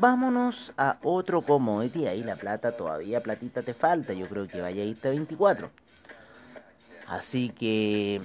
Vámonos 0.00 0.72
a 0.76 0.98
otro 1.02 1.42
commodity. 1.42 2.06
Ahí 2.06 2.22
la 2.22 2.36
plata 2.36 2.76
todavía, 2.76 3.22
platita 3.22 3.62
te 3.62 3.74
falta. 3.74 4.12
Yo 4.12 4.28
creo 4.28 4.48
que 4.48 4.60
vaya 4.60 4.82
a 4.82 4.86
irte 4.86 5.08
a 5.08 5.10
24. 5.12 5.70
Así 7.08 7.50
que 7.50 8.20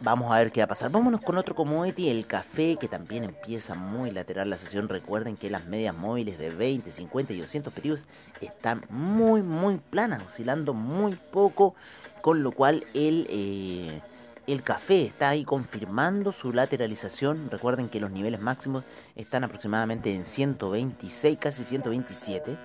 vamos 0.00 0.32
a 0.32 0.38
ver 0.38 0.52
qué 0.52 0.60
va 0.60 0.64
a 0.64 0.68
pasar. 0.68 0.90
Vámonos 0.90 1.20
con 1.20 1.36
otro 1.36 1.54
commodity, 1.54 2.08
el 2.08 2.26
café, 2.26 2.76
que 2.76 2.88
también 2.88 3.24
empieza 3.24 3.74
muy 3.74 4.10
lateral 4.10 4.48
la 4.48 4.56
sesión. 4.56 4.88
Recuerden 4.88 5.36
que 5.36 5.50
las 5.50 5.66
medias 5.66 5.94
móviles 5.94 6.38
de 6.38 6.50
20, 6.50 6.90
50 6.90 7.32
y 7.32 7.40
200 7.40 7.72
periodos 7.72 8.04
están 8.40 8.84
muy, 8.88 9.42
muy 9.42 9.78
planas, 9.78 10.22
oscilando 10.26 10.74
muy 10.74 11.16
poco 11.16 11.74
con 12.22 12.42
lo 12.42 12.52
cual 12.52 12.84
el, 12.94 13.26
eh, 13.30 14.00
el 14.46 14.62
café 14.62 15.04
está 15.04 15.30
ahí 15.30 15.44
confirmando 15.44 16.32
su 16.32 16.52
lateralización. 16.52 17.50
Recuerden 17.50 17.88
que 17.88 18.00
los 18.00 18.10
niveles 18.10 18.40
máximos 18.40 18.84
están 19.16 19.44
aproximadamente 19.44 20.14
en 20.14 20.26
126, 20.26 21.38
casi 21.38 21.64
127. 21.64 22.56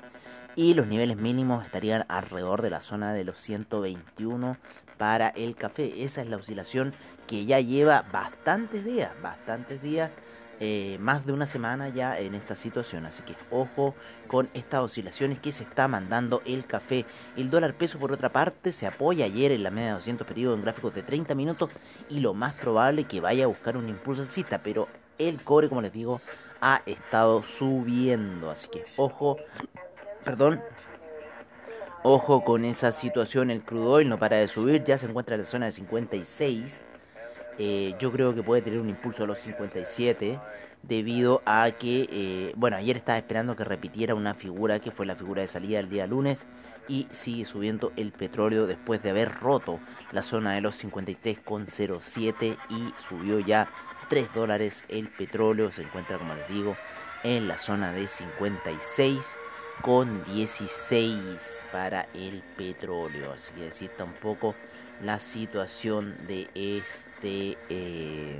Y 0.56 0.74
los 0.74 0.88
niveles 0.88 1.18
mínimos 1.18 1.66
estarían 1.66 2.06
alrededor 2.08 2.62
de 2.62 2.70
la 2.70 2.82
zona 2.82 3.14
de 3.14 3.26
los 3.26 3.38
121 3.40 4.58
para 4.98 5.30
el 5.30 5.56
café. 5.56 6.04
Esa 6.04 6.22
es 6.22 6.30
la 6.30 6.38
oscilación 6.38 6.94
que 7.28 7.46
ya 7.46 7.60
lleva 7.60 8.06
bastantes 8.12 8.86
días, 8.86 9.12
bastantes 9.22 9.82
días 9.82 10.12
eh, 10.60 10.98
más 11.00 11.26
de 11.26 11.34
una 11.34 11.46
semana 11.46 11.90
ya 11.90 12.18
en 12.20 12.36
esta 12.36 12.56
situación. 12.56 13.06
Así 13.06 13.24
que 13.24 13.36
ojo 13.52 13.96
con 14.28 14.50
estas 14.54 14.82
oscilaciones 14.82 15.40
que 15.40 15.52
se 15.52 15.64
está 15.64 15.88
mandando 15.88 16.42
el 16.46 16.66
café. 16.66 17.06
El 17.36 17.50
dólar 17.50 17.74
peso, 17.74 18.00
por 18.00 18.12
otra 18.12 18.30
parte, 18.30 18.72
se 18.72 18.88
apoya 18.88 19.26
ayer 19.26 19.52
en 19.52 19.64
la 19.64 19.72
media 19.72 19.90
de 19.90 19.94
200 19.96 20.28
periodos 20.28 20.58
en 20.58 20.64
gráficos 20.64 20.96
de 20.96 21.04
30 21.04 21.36
minutos 21.36 21.70
y 22.10 22.20
lo 22.20 22.34
más 22.34 22.54
probable 22.54 23.04
que 23.06 23.20
vaya 23.20 23.46
a 23.46 23.48
buscar 23.48 23.78
un 23.78 23.90
impulso 23.90 24.22
alcista. 24.22 24.60
Pero 24.64 24.88
el 25.18 25.44
cobre, 25.44 25.70
como 25.70 25.82
les 25.82 25.92
digo, 25.92 26.22
ha 26.62 26.82
estado 26.86 27.44
subiendo. 27.44 28.50
Así 28.50 28.68
que 28.70 28.86
ojo, 28.98 29.38
perdón, 30.24 30.62
ojo 32.04 32.44
con 32.44 32.66
esa 32.66 32.92
situación. 32.92 33.52
El 33.52 33.64
crudo 33.64 33.92
oil 33.92 34.10
no 34.10 34.18
para 34.18 34.38
de 34.38 34.48
subir, 34.48 34.84
ya 34.84 34.98
se 34.98 35.08
encuentra 35.08 35.36
en 35.36 35.42
la 35.42 35.48
zona 35.48 35.66
de 35.66 35.72
56. 35.74 36.82
Eh, 37.58 37.96
yo 38.00 38.12
creo 38.12 38.36
que 38.36 38.44
puede 38.44 38.62
tener 38.62 38.80
un 38.80 38.90
impulso 38.90 39.24
a 39.24 39.28
los 39.28 39.40
57 39.40 40.40
debido 40.84 41.42
a 41.46 41.72
que, 41.72 42.08
eh, 42.12 42.54
bueno, 42.56 42.78
ayer 42.78 42.98
estaba 42.98 43.18
esperando 43.18 43.56
que 43.56 43.64
repitiera 43.64 44.14
una 44.14 44.34
figura 44.34 44.80
que 44.80 44.92
fue 44.92 45.06
la 45.06 45.16
figura 45.16 45.42
de 45.42 45.48
salida 45.48 45.80
el 45.80 45.90
día 45.90 46.06
lunes 46.06 46.48
y 46.88 47.08
sigue 47.12 47.46
subiendo 47.46 47.92
el 47.96 48.12
petróleo 48.12 48.68
después 48.68 49.02
de 49.02 49.10
haber 49.10 49.34
roto 49.40 49.80
la 50.12 50.22
zona 50.22 50.54
de 50.54 50.62
los 50.62 50.84
53,07 50.84 52.58
y 52.70 52.94
subió 53.10 53.40
ya 53.40 53.68
3 54.10 54.34
dólares 54.34 54.86
el 54.88 55.08
petróleo, 55.10 55.72
se 55.72 55.82
encuentra 55.82 56.18
como 56.18 56.36
les 56.36 56.48
digo 56.48 56.76
en 57.24 57.48
la 57.48 57.58
zona 57.58 57.92
de 57.92 58.08
56 58.08 59.38
con 59.82 60.24
16 60.26 61.66
para 61.72 62.08
el 62.14 62.44
petróleo, 62.56 63.34
así 63.34 63.52
que 63.54 63.68
así 63.68 63.86
está 63.86 64.04
un 64.04 64.14
poco 64.14 64.56
la 65.02 65.20
situación 65.20 66.16
de 66.28 66.50
este... 66.54 67.14
Eh, 67.25 68.39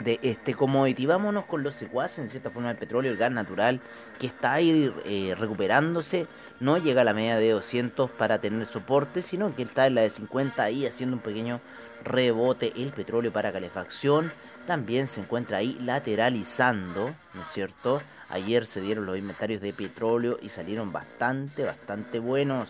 de 0.00 0.20
este 0.22 0.54
commodity. 0.54 1.06
Vámonos 1.06 1.46
con 1.46 1.62
los 1.62 1.74
secuaces, 1.74 2.18
en 2.18 2.30
cierta 2.30 2.50
forma 2.50 2.70
el 2.70 2.76
petróleo, 2.76 3.10
el 3.10 3.18
gas 3.18 3.32
natural, 3.32 3.80
que 4.18 4.26
está 4.26 4.54
ahí 4.54 4.92
eh, 5.04 5.34
recuperándose. 5.38 6.26
No 6.60 6.78
llega 6.78 7.02
a 7.02 7.04
la 7.04 7.14
media 7.14 7.36
de 7.36 7.50
200 7.50 8.10
para 8.10 8.40
tener 8.40 8.66
soporte, 8.66 9.22
sino 9.22 9.54
que 9.54 9.62
está 9.62 9.86
en 9.86 9.96
la 9.96 10.02
de 10.02 10.10
50 10.10 10.62
ahí 10.62 10.86
haciendo 10.86 11.16
un 11.16 11.22
pequeño 11.22 11.60
rebote. 12.04 12.72
El 12.76 12.92
petróleo 12.92 13.32
para 13.32 13.52
calefacción 13.52 14.32
también 14.66 15.06
se 15.06 15.20
encuentra 15.20 15.58
ahí 15.58 15.78
lateralizando, 15.80 17.14
¿no 17.34 17.42
es 17.42 17.48
cierto? 17.52 18.02
Ayer 18.28 18.66
se 18.66 18.80
dieron 18.80 19.06
los 19.06 19.16
inventarios 19.16 19.60
de 19.60 19.72
petróleo 19.72 20.38
y 20.42 20.48
salieron 20.48 20.92
bastante, 20.92 21.64
bastante 21.64 22.18
buenos 22.18 22.68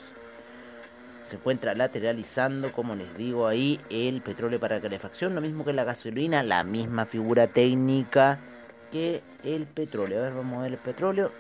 se 1.27 1.37
encuentra 1.37 1.75
lateralizando, 1.75 2.73
como 2.73 2.95
les 2.95 3.17
digo 3.17 3.49
ahí, 3.49 3.81
el 3.91 4.23
petróleo 4.23 4.61
para 4.61 4.81
calefacción, 4.81 5.35
lo 5.35 5.41
mismo 5.41 5.65
que 5.65 5.73
la 5.73 5.83
gasolina, 5.83 6.45
la 6.45 6.63
misma 6.63 7.05
figura 7.05 7.49
técnica 7.49 8.39
que 8.93 9.23
el 9.43 9.67
petróleo. 9.67 10.21
A 10.21 10.23
ver, 10.23 10.35
vamos 10.35 10.59
a 10.59 10.63
ver 10.63 10.73
el 10.73 10.79
petróleo. 10.79 11.33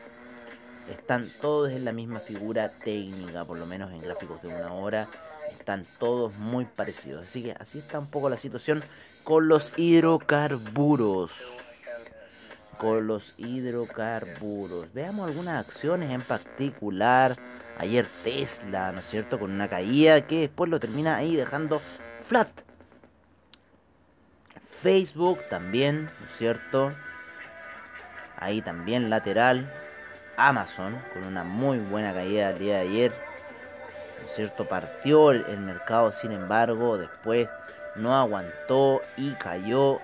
Están 0.90 1.30
todos 1.40 1.70
en 1.70 1.84
la 1.84 1.92
misma 1.92 2.18
figura 2.18 2.70
técnica, 2.70 3.44
por 3.44 3.58
lo 3.58 3.66
menos 3.66 3.92
en 3.92 4.00
gráficos 4.00 4.42
de 4.42 4.48
una 4.48 4.72
hora. 4.72 5.08
Están 5.52 5.86
todos 6.00 6.34
muy 6.34 6.64
parecidos. 6.64 7.28
Así 7.28 7.44
que 7.44 7.52
así 7.52 7.78
está 7.78 8.00
un 8.00 8.08
poco 8.08 8.28
la 8.28 8.36
situación 8.36 8.82
con 9.22 9.46
los 9.46 9.72
hidrocarburos. 9.76 11.30
Con 12.78 13.06
los 13.06 13.38
hidrocarburos. 13.38 14.92
Veamos 14.92 15.28
algunas 15.28 15.64
acciones 15.64 16.12
en 16.12 16.22
particular 16.22 17.36
Ayer 17.78 18.06
Tesla, 18.24 18.92
¿no 18.92 19.00
es 19.00 19.06
cierto? 19.06 19.38
Con 19.38 19.50
una 19.50 19.68
caída 19.68 20.26
que 20.26 20.40
después 20.40 20.70
lo 20.70 20.80
termina 20.80 21.16
ahí 21.16 21.36
dejando 21.36 21.82
flat. 22.22 22.48
Facebook 24.82 25.40
también, 25.50 26.04
¿no 26.04 26.26
es 26.26 26.36
cierto? 26.38 26.90
Ahí 28.38 28.62
también 28.62 29.10
lateral. 29.10 29.70
Amazon 30.38 31.00
con 31.14 31.24
una 31.24 31.44
muy 31.44 31.78
buena 31.78 32.12
caída 32.12 32.50
el 32.50 32.58
día 32.58 32.74
de 32.76 32.80
ayer. 32.80 33.12
¿No 34.20 34.28
es 34.28 34.34
cierto? 34.34 34.66
Partió 34.66 35.30
el 35.30 35.60
mercado, 35.60 36.12
sin 36.12 36.32
embargo, 36.32 36.98
después 36.98 37.48
no 37.96 38.16
aguantó 38.16 39.02
y 39.16 39.32
cayó 39.32 40.00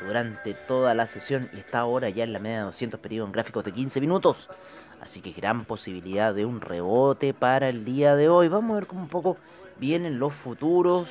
durante 0.00 0.54
toda 0.54 0.94
la 0.94 1.06
sesión 1.06 1.48
y 1.52 1.58
está 1.58 1.80
ahora 1.80 2.08
ya 2.08 2.24
en 2.24 2.32
la 2.32 2.38
media 2.38 2.58
de 2.58 2.64
200 2.64 3.00
periodos 3.00 3.28
en 3.28 3.32
gráficos 3.32 3.64
de 3.64 3.72
15 3.72 4.00
minutos. 4.00 4.48
Así 5.04 5.20
que 5.20 5.32
gran 5.32 5.66
posibilidad 5.66 6.32
de 6.32 6.46
un 6.46 6.62
rebote 6.62 7.34
para 7.34 7.68
el 7.68 7.84
día 7.84 8.16
de 8.16 8.30
hoy. 8.30 8.48
Vamos 8.48 8.70
a 8.70 8.74
ver 8.76 8.86
cómo 8.86 9.02
un 9.02 9.08
poco 9.08 9.36
vienen 9.78 10.18
los 10.18 10.32
futuros, 10.32 11.10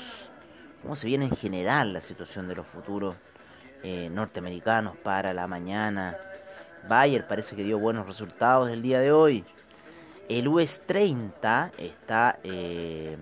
cómo 0.82 0.96
se 0.96 1.06
viene 1.06 1.26
en 1.26 1.36
general 1.36 1.94
la 1.94 2.02
situación 2.02 2.48
de 2.48 2.56
los 2.56 2.66
futuros 2.66 3.14
eh, 3.84 4.10
norteamericanos 4.12 4.98
para 4.98 5.32
la 5.32 5.46
mañana. 5.46 6.18
Bayer 6.90 7.28
parece 7.28 7.56
que 7.56 7.64
dio 7.64 7.78
buenos 7.78 8.08
resultados 8.08 8.68
el 8.72 8.82
día 8.82 9.00
de 9.00 9.12
hoy. 9.12 9.46
El 10.28 10.48
US 10.48 10.82
30 10.88 11.74
está 11.78 12.40
eh, 12.44 13.16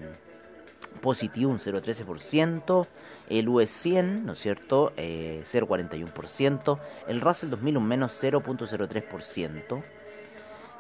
positivo 1.02 1.52
un 1.52 1.60
0,13%. 1.60 2.88
El 3.28 3.50
US 3.50 3.70
100, 3.72 4.26
¿no 4.26 4.32
es 4.32 4.40
cierto? 4.40 4.94
0,41%. 4.96 6.78
Eh, 6.78 6.82
el 7.10 7.20
Russell 7.20 7.50
2000 7.50 7.76
un 7.76 7.86
menos 7.86 8.24
0,03%. 8.24 9.84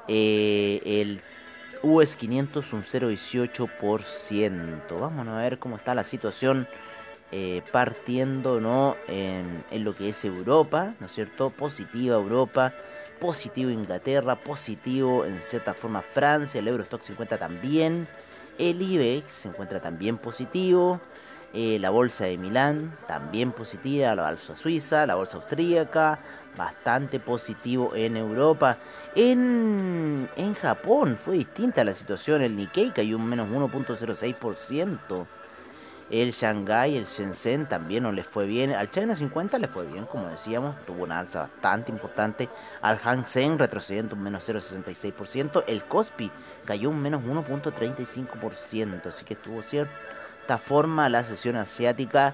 Eh, 0.07 0.81
el 0.83 1.21
US 1.83 2.15
500 2.15 2.73
un 2.73 2.83
0,18%. 2.83 4.99
Vamos 4.99 5.27
a 5.27 5.37
ver 5.37 5.59
cómo 5.59 5.77
está 5.77 5.95
la 5.95 6.03
situación 6.03 6.67
eh, 7.31 7.61
partiendo 7.71 8.59
¿no? 8.59 8.97
En, 9.07 9.63
en, 9.71 9.83
lo 9.83 9.95
que 9.95 10.09
es 10.09 10.23
Europa, 10.25 10.93
¿no 10.99 11.07
es 11.07 11.13
cierto? 11.13 11.49
Positiva 11.49 12.17
Europa, 12.17 12.73
positivo 13.19 13.69
Inglaterra, 13.69 14.35
positivo 14.35 15.25
en 15.25 15.41
cierta 15.41 15.73
forma 15.73 16.01
Francia, 16.01 16.59
el 16.59 16.67
Eurostock 16.67 17.01
50 17.01 17.37
también, 17.37 18.07
el 18.57 18.81
IBEX 18.81 19.31
se 19.31 19.47
encuentra 19.47 19.79
también 19.79 20.17
positivo, 20.17 20.99
eh, 21.53 21.77
la 21.79 21.89
bolsa 21.89 22.25
de 22.25 22.37
Milán 22.37 22.97
también 23.07 23.51
positiva, 23.51 24.15
la 24.15 24.29
bolsa 24.29 24.55
suiza, 24.55 25.05
la 25.05 25.15
bolsa 25.15 25.37
austríaca, 25.37 26.19
bastante 26.57 27.19
positivo 27.19 27.93
en 27.95 28.15
Europa. 28.17 28.77
En, 29.15 30.29
en 30.37 30.53
Japón 30.55 31.17
fue 31.17 31.37
distinta 31.37 31.83
la 31.83 31.93
situación, 31.93 32.41
el 32.41 32.55
Nikkei 32.55 32.91
cayó 32.91 33.17
un 33.17 33.27
menos 33.27 33.49
1.06%. 33.49 35.27
El 36.09 36.31
Shanghai, 36.31 36.97
el 36.97 37.05
Shenzhen 37.05 37.67
también 37.67 38.03
no 38.03 38.11
les 38.11 38.27
fue 38.27 38.45
bien. 38.45 38.73
Al 38.73 38.91
China 38.91 39.15
50 39.15 39.57
le 39.59 39.69
fue 39.69 39.85
bien, 39.87 40.05
como 40.05 40.27
decíamos, 40.27 40.75
tuvo 40.85 41.03
una 41.03 41.19
alza 41.19 41.43
bastante 41.43 41.89
importante. 41.89 42.49
Al 42.81 42.97
Hang 42.97 43.25
Seng 43.25 43.57
retrocediendo 43.57 44.17
un 44.17 44.23
menos 44.23 44.47
0.66%. 44.47 45.63
El 45.67 45.83
Kospi 45.85 46.29
cayó 46.65 46.89
un 46.89 47.01
menos 47.01 47.23
1.35%, 47.23 49.05
así 49.05 49.23
que 49.23 49.35
estuvo 49.35 49.61
cierto 49.61 49.93
esta 50.41 50.57
forma 50.57 51.07
la 51.09 51.23
sesión 51.23 51.55
asiática 51.55 52.33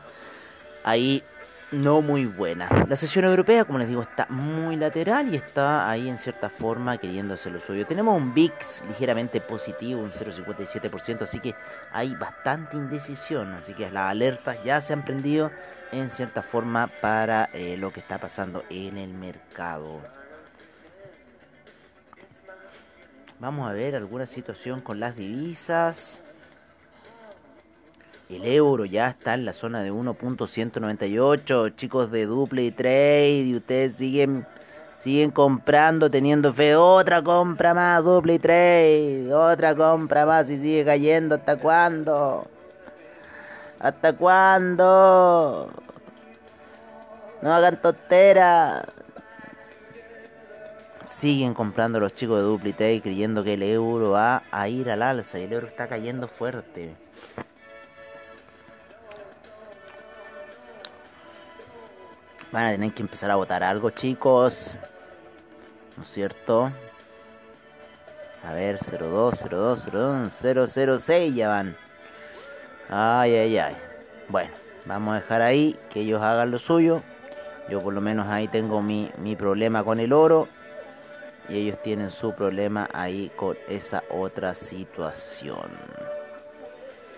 ahí 0.83 1.23
no 1.71 2.01
muy 2.01 2.25
buena. 2.25 2.69
La 2.87 2.95
sesión 2.95 3.25
europea, 3.25 3.65
como 3.65 3.79
les 3.79 3.89
digo, 3.89 4.01
está 4.01 4.25
muy 4.29 4.77
lateral 4.77 5.33
y 5.33 5.35
está 5.35 5.89
ahí 5.89 6.07
en 6.07 6.17
cierta 6.17 6.49
forma 6.49 6.97
queriéndose 6.97 7.49
lo 7.49 7.59
suyo. 7.59 7.85
Tenemos 7.85 8.15
un 8.15 8.33
VIX 8.33 8.83
ligeramente 8.87 9.41
positivo, 9.41 10.01
un 10.01 10.11
0,57%, 10.11 11.23
así 11.23 11.39
que 11.39 11.55
hay 11.91 12.15
bastante 12.15 12.77
indecisión. 12.77 13.53
Así 13.53 13.73
que 13.73 13.89
las 13.91 14.11
alertas 14.11 14.63
ya 14.63 14.79
se 14.79 14.93
han 14.93 15.03
prendido 15.03 15.51
en 15.91 16.09
cierta 16.09 16.41
forma 16.41 16.87
para 17.01 17.49
eh, 17.53 17.75
lo 17.77 17.91
que 17.91 17.99
está 17.99 18.17
pasando 18.17 18.63
en 18.69 18.97
el 18.97 19.09
mercado. 19.09 20.01
Vamos 23.39 23.69
a 23.69 23.73
ver 23.73 23.95
alguna 23.95 24.25
situación 24.25 24.79
con 24.79 25.01
las 25.01 25.17
divisas. 25.17 26.21
El 28.29 28.45
euro 28.45 28.83
ya 28.83 29.07
está 29.09 29.35
en 29.35 29.45
la 29.45 29.53
zona 29.53 29.81
de 29.81 29.91
1.198. 29.91 31.75
Chicos 31.77 32.11
de 32.11 32.25
Duple 32.25 32.71
Trade. 32.71 33.43
Y 33.45 33.55
ustedes 33.55 33.93
siguen, 33.93 34.45
siguen 34.97 35.31
comprando, 35.31 36.11
teniendo 36.11 36.53
fe. 36.53 36.75
Otra 36.75 37.23
compra 37.23 37.73
más, 37.73 38.03
Duple 38.03 38.37
Trade. 38.37 39.33
Otra 39.33 39.73
compra 39.75 40.25
más 40.25 40.49
y 40.49 40.57
sigue 40.57 40.83
cayendo. 40.83 41.35
¿Hasta 41.35 41.55
cuándo? 41.55 42.47
¿Hasta 43.79 44.11
cuándo? 44.13 45.69
No 47.41 47.53
hagan 47.53 47.81
tonteras. 47.81 48.87
Siguen 51.05 51.53
comprando 51.53 52.01
los 52.01 52.13
chicos 52.13 52.61
de 52.61 52.73
Trade 52.73 53.01
creyendo 53.01 53.41
que 53.41 53.53
el 53.53 53.63
euro 53.63 54.11
va 54.11 54.43
a 54.51 54.67
ir 54.67 54.91
al 54.91 55.01
alza 55.01 55.39
y 55.39 55.43
el 55.43 55.53
euro 55.53 55.67
está 55.67 55.87
cayendo 55.87 56.27
fuerte. 56.27 57.06
Van 62.51 62.65
a 62.65 62.71
tener 62.71 62.93
que 62.93 63.01
empezar 63.01 63.29
a 63.29 63.35
votar 63.35 63.63
algo, 63.63 63.89
chicos. 63.89 64.77
¿No 65.97 66.03
es 66.03 66.09
cierto? 66.09 66.71
A 68.43 68.53
ver, 68.53 68.77
02, 68.79 69.43
02, 69.49 69.89
02, 69.91 71.01
006 71.01 71.35
ya 71.35 71.49
van. 71.49 71.75
Ay, 72.89 73.35
ay, 73.35 73.57
ay. 73.57 73.77
Bueno, 74.29 74.51
vamos 74.85 75.13
a 75.13 75.19
dejar 75.19 75.41
ahí 75.41 75.77
que 75.89 76.01
ellos 76.01 76.21
hagan 76.21 76.51
lo 76.51 76.59
suyo. 76.59 77.03
Yo 77.69 77.81
por 77.81 77.93
lo 77.93 77.99
menos 77.99 78.27
ahí 78.27 78.47
tengo 78.47 78.81
mi, 78.81 79.11
mi 79.17 79.35
problema 79.35 79.83
con 79.83 79.99
el 79.99 80.13
oro. 80.13 80.47
Y 81.49 81.57
ellos 81.57 81.81
tienen 81.81 82.09
su 82.09 82.33
problema 82.33 82.89
ahí 82.93 83.31
con 83.35 83.57
esa 83.67 84.03
otra 84.09 84.53
situación. 84.55 85.69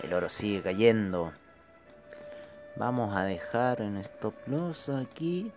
El 0.04 0.13
oro 0.13 0.30
sigue 0.30 0.62
cayendo. 0.62 1.34
Vamos 2.80 3.13
a 3.13 3.26
dejar 3.26 3.82
en 3.82 3.98
stop 3.98 4.34
loss 4.48 4.88
aquí. 4.88 5.52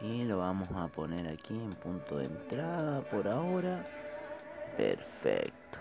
Y 0.00 0.24
lo 0.24 0.38
vamos 0.38 0.70
a 0.74 0.88
poner 0.88 1.28
aquí 1.28 1.52
en 1.52 1.74
punto 1.74 2.16
de 2.16 2.24
entrada 2.24 3.02
por 3.02 3.28
ahora. 3.28 3.84
Perfecto. 4.78 5.78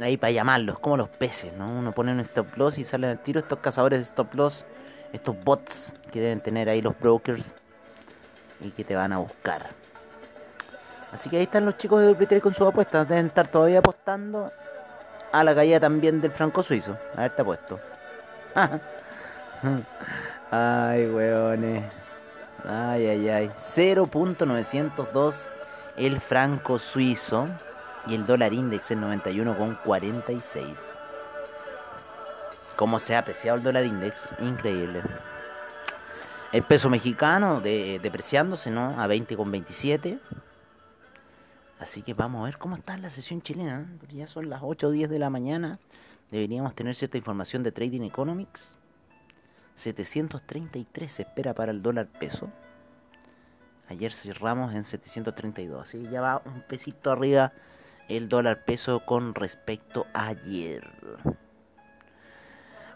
Ahí 0.00 0.16
para 0.16 0.32
llamarlos, 0.32 0.80
como 0.80 0.96
los 0.96 1.08
peces, 1.08 1.52
¿no? 1.52 1.70
Uno 1.70 1.92
pone 1.92 2.10
un 2.10 2.18
stop 2.18 2.56
loss 2.56 2.78
y 2.78 2.84
salen 2.84 3.10
al 3.10 3.22
tiro 3.22 3.38
estos 3.38 3.60
cazadores 3.60 4.00
de 4.00 4.04
stop 4.06 4.34
loss, 4.34 4.64
estos 5.12 5.36
bots 5.44 5.94
que 6.10 6.20
deben 6.20 6.40
tener 6.40 6.68
ahí 6.68 6.82
los 6.82 6.98
brokers 6.98 7.54
y 8.60 8.70
que 8.70 8.84
te 8.84 8.96
van 8.96 9.12
a 9.12 9.18
buscar. 9.18 9.66
Así 11.12 11.28
que 11.28 11.36
ahí 11.36 11.44
están 11.44 11.64
los 11.64 11.78
chicos 11.78 12.00
de 12.00 12.10
WP3 12.16 12.40
con 12.40 12.54
sus 12.54 12.66
apuestas. 12.66 13.08
Deben 13.08 13.26
estar 13.26 13.48
todavía 13.48 13.78
apostando 13.78 14.52
a 15.32 15.44
la 15.44 15.54
caída 15.54 15.80
también 15.80 16.20
del 16.20 16.30
franco 16.30 16.62
suizo. 16.62 16.96
A 17.16 17.22
ver, 17.22 17.30
te 17.34 17.42
apuesto. 17.42 17.80
ay, 20.50 21.06
weones. 21.06 21.84
Ay, 22.68 23.06
ay, 23.06 23.28
ay. 23.28 23.50
0.902 23.56 25.50
el 25.96 26.20
franco 26.20 26.78
suizo. 26.78 27.48
Y 28.08 28.14
el 28.14 28.24
dólar 28.24 28.52
index 28.52 28.90
en 28.92 29.02
91,46. 29.02 30.76
¿Cómo 32.76 32.98
se 32.98 33.16
ha 33.16 33.20
apreciado 33.20 33.56
el 33.56 33.64
dólar 33.64 33.84
index? 33.84 34.28
Increíble. 34.40 35.02
El 36.52 36.62
peso 36.62 36.88
mexicano 36.88 37.60
de, 37.60 37.98
depreciándose, 38.00 38.70
¿no? 38.70 38.88
A 39.00 39.06
20,27. 39.08 40.20
Así 41.78 42.02
que 42.02 42.14
vamos 42.14 42.42
a 42.42 42.44
ver 42.44 42.58
cómo 42.58 42.76
está 42.76 42.96
la 42.96 43.10
sesión 43.10 43.42
chilena. 43.42 43.86
Ya 44.08 44.26
son 44.26 44.48
las 44.48 44.60
8 44.62 44.86
o 44.86 44.90
10 44.90 45.10
de 45.10 45.18
la 45.18 45.28
mañana. 45.28 45.78
Deberíamos 46.30 46.74
tener 46.74 46.94
cierta 46.94 47.18
información 47.18 47.62
de 47.62 47.72
Trading 47.72 48.02
Economics. 48.02 48.76
733 49.74 51.12
se 51.12 51.22
espera 51.22 51.52
para 51.54 51.72
el 51.72 51.82
dólar 51.82 52.08
peso. 52.18 52.48
Ayer 53.88 54.12
cerramos 54.12 54.74
en 54.74 54.84
732. 54.84 55.82
Así 55.82 55.98
que 55.98 56.10
ya 56.10 56.20
va 56.20 56.42
un 56.44 56.62
pesito 56.62 57.10
arriba 57.10 57.52
el 58.08 58.28
dólar 58.28 58.64
peso 58.64 59.00
con 59.00 59.34
respecto 59.34 60.06
a 60.14 60.28
ayer. 60.28 60.88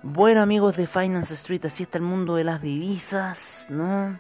Bueno 0.02 0.40
amigos 0.40 0.76
de 0.76 0.86
Finance 0.86 1.34
Street, 1.34 1.64
así 1.66 1.82
está 1.82 1.98
el 1.98 2.04
mundo 2.04 2.36
de 2.36 2.44
las 2.44 2.62
divisas, 2.62 3.66
¿no? 3.68 4.18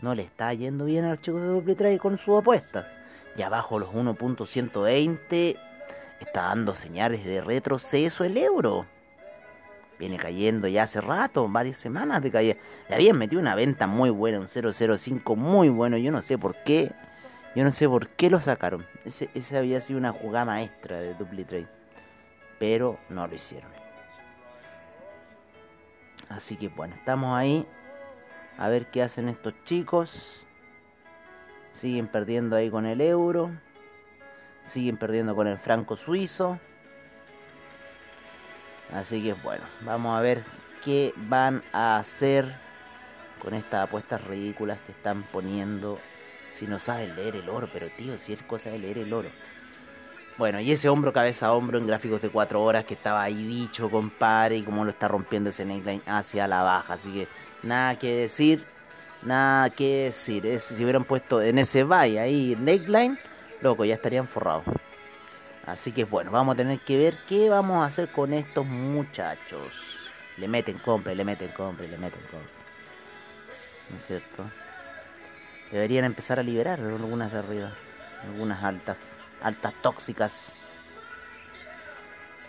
No 0.00 0.14
le 0.14 0.22
está 0.22 0.54
yendo 0.54 0.84
bien 0.84 1.04
al 1.04 1.20
chico 1.20 1.40
de 1.40 1.46
doble 1.46 1.74
trade 1.74 1.98
con 1.98 2.18
su 2.18 2.36
apuesta. 2.36 2.86
Y 3.36 3.42
abajo 3.42 3.80
los 3.80 3.90
1.120 3.90 5.58
está 6.20 6.42
dando 6.42 6.76
señales 6.76 7.24
de 7.24 7.40
retroceso 7.40 8.22
el 8.22 8.36
euro. 8.36 8.86
Viene 9.98 10.18
cayendo 10.18 10.68
ya 10.68 10.84
hace 10.84 11.00
rato, 11.00 11.48
varias 11.48 11.76
semanas 11.76 12.22
de 12.22 12.30
caída. 12.30 12.56
Le 12.88 12.94
habían 12.94 13.18
metido 13.18 13.40
una 13.40 13.56
venta 13.56 13.88
muy 13.88 14.10
buena, 14.10 14.38
un 14.38 14.48
005 14.48 15.34
muy 15.34 15.68
bueno. 15.68 15.96
Yo 15.96 16.12
no 16.12 16.22
sé 16.22 16.38
por 16.38 16.54
qué 16.62 16.92
yo 17.54 17.62
no 17.62 17.70
sé 17.70 17.88
por 17.88 18.08
qué 18.08 18.30
lo 18.30 18.40
sacaron. 18.40 18.84
Ese, 19.04 19.56
había 19.56 19.80
sido 19.80 19.98
una 19.98 20.12
jugada 20.12 20.44
maestra 20.44 20.98
de 20.98 21.14
Trade. 21.14 21.68
Pero 22.58 22.98
no 23.08 23.26
lo 23.26 23.34
hicieron. 23.34 23.83
Así 26.28 26.56
que 26.56 26.68
bueno, 26.68 26.94
estamos 26.94 27.36
ahí. 27.36 27.66
A 28.58 28.68
ver 28.68 28.86
qué 28.86 29.02
hacen 29.02 29.28
estos 29.28 29.54
chicos. 29.64 30.46
Siguen 31.70 32.06
perdiendo 32.08 32.56
ahí 32.56 32.70
con 32.70 32.86
el 32.86 33.00
euro. 33.00 33.50
Siguen 34.64 34.96
perdiendo 34.96 35.34
con 35.34 35.46
el 35.46 35.58
franco 35.58 35.96
suizo. 35.96 36.58
Así 38.92 39.22
que 39.22 39.32
bueno, 39.34 39.64
vamos 39.80 40.16
a 40.16 40.20
ver 40.20 40.44
qué 40.84 41.12
van 41.16 41.62
a 41.72 41.96
hacer 41.96 42.54
con 43.42 43.54
estas 43.54 43.88
apuestas 43.88 44.22
ridículas 44.24 44.78
que 44.86 44.92
están 44.92 45.24
poniendo 45.24 45.98
si 46.54 46.66
no 46.66 46.78
sabes 46.78 47.14
leer 47.16 47.36
el 47.36 47.48
oro, 47.48 47.68
pero 47.72 47.88
tío, 47.90 48.16
si 48.16 48.32
es 48.32 48.42
cosa 48.42 48.70
de 48.70 48.78
leer 48.78 48.98
el 48.98 49.12
oro. 49.12 49.28
Bueno, 50.36 50.58
y 50.58 50.72
ese 50.72 50.88
hombro 50.88 51.12
cabeza 51.12 51.46
a 51.46 51.52
hombro 51.52 51.78
en 51.78 51.86
gráficos 51.86 52.20
de 52.20 52.28
4 52.28 52.60
horas 52.60 52.84
que 52.84 52.94
estaba 52.94 53.22
ahí 53.22 53.46
dicho, 53.46 53.88
compadre, 53.88 54.56
y 54.56 54.62
cómo 54.62 54.84
lo 54.84 54.90
está 54.90 55.06
rompiendo 55.06 55.50
ese 55.50 55.64
neckline 55.64 56.02
hacia 56.06 56.48
la 56.48 56.62
baja. 56.62 56.94
Así 56.94 57.12
que 57.12 57.28
nada 57.62 57.96
que 57.98 58.16
decir, 58.16 58.64
nada 59.22 59.70
que 59.70 60.06
decir. 60.06 60.58
si 60.58 60.82
hubieran 60.82 61.04
puesto 61.04 61.40
en 61.40 61.58
ese 61.58 61.84
buy 61.84 62.18
ahí 62.18 62.56
neckline, 62.58 63.16
loco, 63.60 63.84
ya 63.84 63.94
estarían 63.94 64.26
forrados. 64.26 64.64
Así 65.66 65.92
que 65.92 66.02
bueno, 66.04 66.32
vamos 66.32 66.54
a 66.54 66.56
tener 66.56 66.80
que 66.80 66.98
ver 66.98 67.16
qué 67.28 67.48
vamos 67.48 67.82
a 67.82 67.86
hacer 67.86 68.10
con 68.10 68.32
estos 68.34 68.66
muchachos. 68.66 69.68
Le 70.36 70.48
meten 70.48 70.78
compra, 70.78 71.14
le 71.14 71.24
meten 71.24 71.52
compra, 71.52 71.86
le 71.86 71.96
meten 71.96 72.20
compra. 72.22 72.50
¿No 73.88 73.96
es 73.98 74.06
cierto? 74.06 74.44
Deberían 75.70 76.04
empezar 76.04 76.40
a 76.40 76.42
liberar 76.42 76.80
algunas 76.80 77.32
de 77.32 77.38
arriba. 77.38 77.72
Algunas 78.24 78.64
altas, 78.64 78.96
altas 79.42 79.74
tóxicas. 79.82 80.52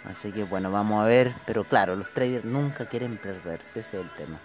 Así 0.06 0.32
que 0.32 0.44
bueno, 0.44 0.72
vamos 0.72 1.04
a 1.04 1.08
ver. 1.08 1.34
Pero 1.46 1.64
claro, 1.64 1.96
los 1.96 2.12
traders 2.14 2.46
nunca 2.46 2.86
quieren 2.88 3.18
perderse. 3.18 3.80
Ese 3.80 4.00
es 4.00 4.06
el 4.06 4.10
tema. 4.16 4.40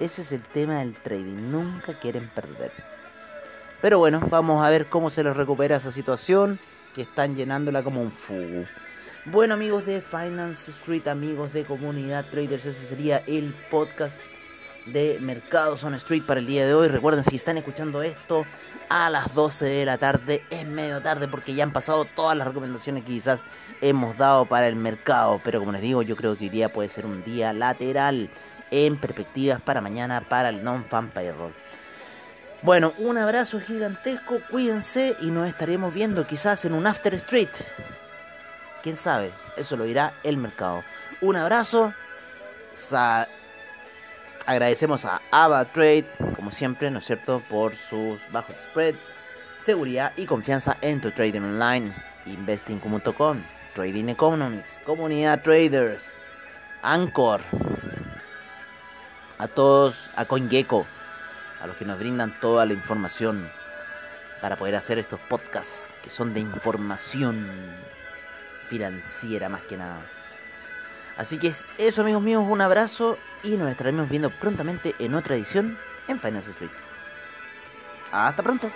Ese 0.00 0.22
es 0.22 0.32
el 0.32 0.42
tema 0.42 0.80
del 0.80 0.94
trading. 0.94 1.50
Nunca 1.50 1.98
quieren 1.98 2.28
perder. 2.28 2.72
Pero 3.80 3.98
bueno, 3.98 4.20
vamos 4.28 4.64
a 4.64 4.70
ver 4.70 4.86
cómo 4.86 5.10
se 5.10 5.24
les 5.24 5.36
recupera 5.36 5.76
esa 5.76 5.92
situación. 5.92 6.58
Que 6.94 7.02
están 7.02 7.36
llenándola 7.36 7.82
como 7.82 8.02
un 8.02 8.10
fugu. 8.10 8.66
Bueno 9.30 9.54
amigos 9.54 9.84
de 9.84 10.00
Finance 10.00 10.70
Street, 10.70 11.06
amigos 11.06 11.52
de 11.52 11.64
Comunidad 11.64 12.24
Traders, 12.30 12.64
ese 12.64 12.86
sería 12.86 13.18
el 13.26 13.52
podcast 13.70 14.22
de 14.86 15.18
Mercados 15.20 15.84
on 15.84 15.94
Street 15.94 16.22
para 16.26 16.40
el 16.40 16.46
día 16.46 16.66
de 16.66 16.74
hoy. 16.74 16.88
Recuerden, 16.88 17.24
si 17.24 17.36
están 17.36 17.58
escuchando 17.58 18.02
esto 18.02 18.46
a 18.88 19.10
las 19.10 19.34
12 19.34 19.66
de 19.66 19.84
la 19.84 19.98
tarde, 19.98 20.44
es 20.50 20.66
medio 20.66 21.02
tarde 21.02 21.28
porque 21.28 21.54
ya 21.54 21.64
han 21.64 21.72
pasado 21.72 22.04
todas 22.04 22.36
las 22.36 22.46
recomendaciones 22.46 23.04
que 23.04 23.12
quizás 23.12 23.40
hemos 23.80 24.16
dado 24.16 24.46
para 24.46 24.66
el 24.68 24.76
mercado. 24.76 25.40
Pero 25.44 25.60
como 25.60 25.72
les 25.72 25.82
digo, 25.82 26.02
yo 26.02 26.16
creo 26.16 26.36
que 26.36 26.44
hoy 26.44 26.50
día 26.50 26.72
puede 26.72 26.88
ser 26.88 27.06
un 27.06 27.22
día 27.24 27.52
lateral 27.52 28.30
en 28.70 28.96
perspectivas 28.96 29.60
para 29.60 29.80
mañana 29.80 30.20
para 30.28 30.48
el 30.50 30.62
non-fan 30.62 31.10
payroll. 31.10 31.54
Bueno, 32.62 32.92
un 32.98 33.16
abrazo 33.18 33.60
gigantesco, 33.60 34.40
cuídense 34.50 35.16
y 35.20 35.30
nos 35.30 35.48
estaremos 35.48 35.94
viendo 35.94 36.26
quizás 36.26 36.64
en 36.64 36.74
un 36.74 36.86
After 36.86 37.14
Street. 37.14 37.50
Quién 38.82 38.96
sabe, 38.96 39.32
eso 39.56 39.76
lo 39.76 39.84
dirá 39.84 40.14
el 40.24 40.36
mercado. 40.36 40.82
Un 41.20 41.36
abrazo. 41.36 41.92
Agradecemos 44.48 45.04
a 45.04 45.20
AvaTrade, 45.30 46.06
como 46.34 46.50
siempre, 46.52 46.90
¿no 46.90 47.00
es 47.00 47.04
cierto?, 47.04 47.42
por 47.50 47.76
sus 47.76 48.18
bajos 48.32 48.56
spread, 48.56 48.94
seguridad 49.58 50.14
y 50.16 50.24
confianza 50.24 50.78
en 50.80 51.02
tu 51.02 51.10
trading 51.10 51.42
online. 51.42 51.92
Investing.com, 52.24 53.42
Trading 53.74 54.08
Economics, 54.08 54.80
Comunidad 54.86 55.42
Traders, 55.42 56.10
Anchor, 56.80 57.42
a 59.36 59.48
todos, 59.48 60.08
a 60.16 60.24
CoinGecko, 60.24 60.86
a 61.60 61.66
los 61.66 61.76
que 61.76 61.84
nos 61.84 61.98
brindan 61.98 62.40
toda 62.40 62.64
la 62.64 62.72
información 62.72 63.50
para 64.40 64.56
poder 64.56 64.76
hacer 64.76 64.98
estos 64.98 65.20
podcasts 65.28 65.90
que 66.02 66.08
son 66.08 66.32
de 66.32 66.40
información 66.40 67.50
financiera 68.66 69.50
más 69.50 69.60
que 69.64 69.76
nada. 69.76 70.00
Así 71.18 71.36
que 71.38 71.48
es 71.48 71.66
eso 71.78 72.02
amigos 72.02 72.22
míos, 72.22 72.44
un 72.46 72.60
abrazo 72.60 73.18
y 73.42 73.56
nos 73.56 73.68
estaremos 73.68 74.08
viendo 74.08 74.30
prontamente 74.30 74.94
en 75.00 75.14
otra 75.14 75.34
edición 75.34 75.76
en 76.06 76.20
Finance 76.20 76.50
Street. 76.50 76.70
Hasta 78.12 78.42
pronto. 78.42 78.70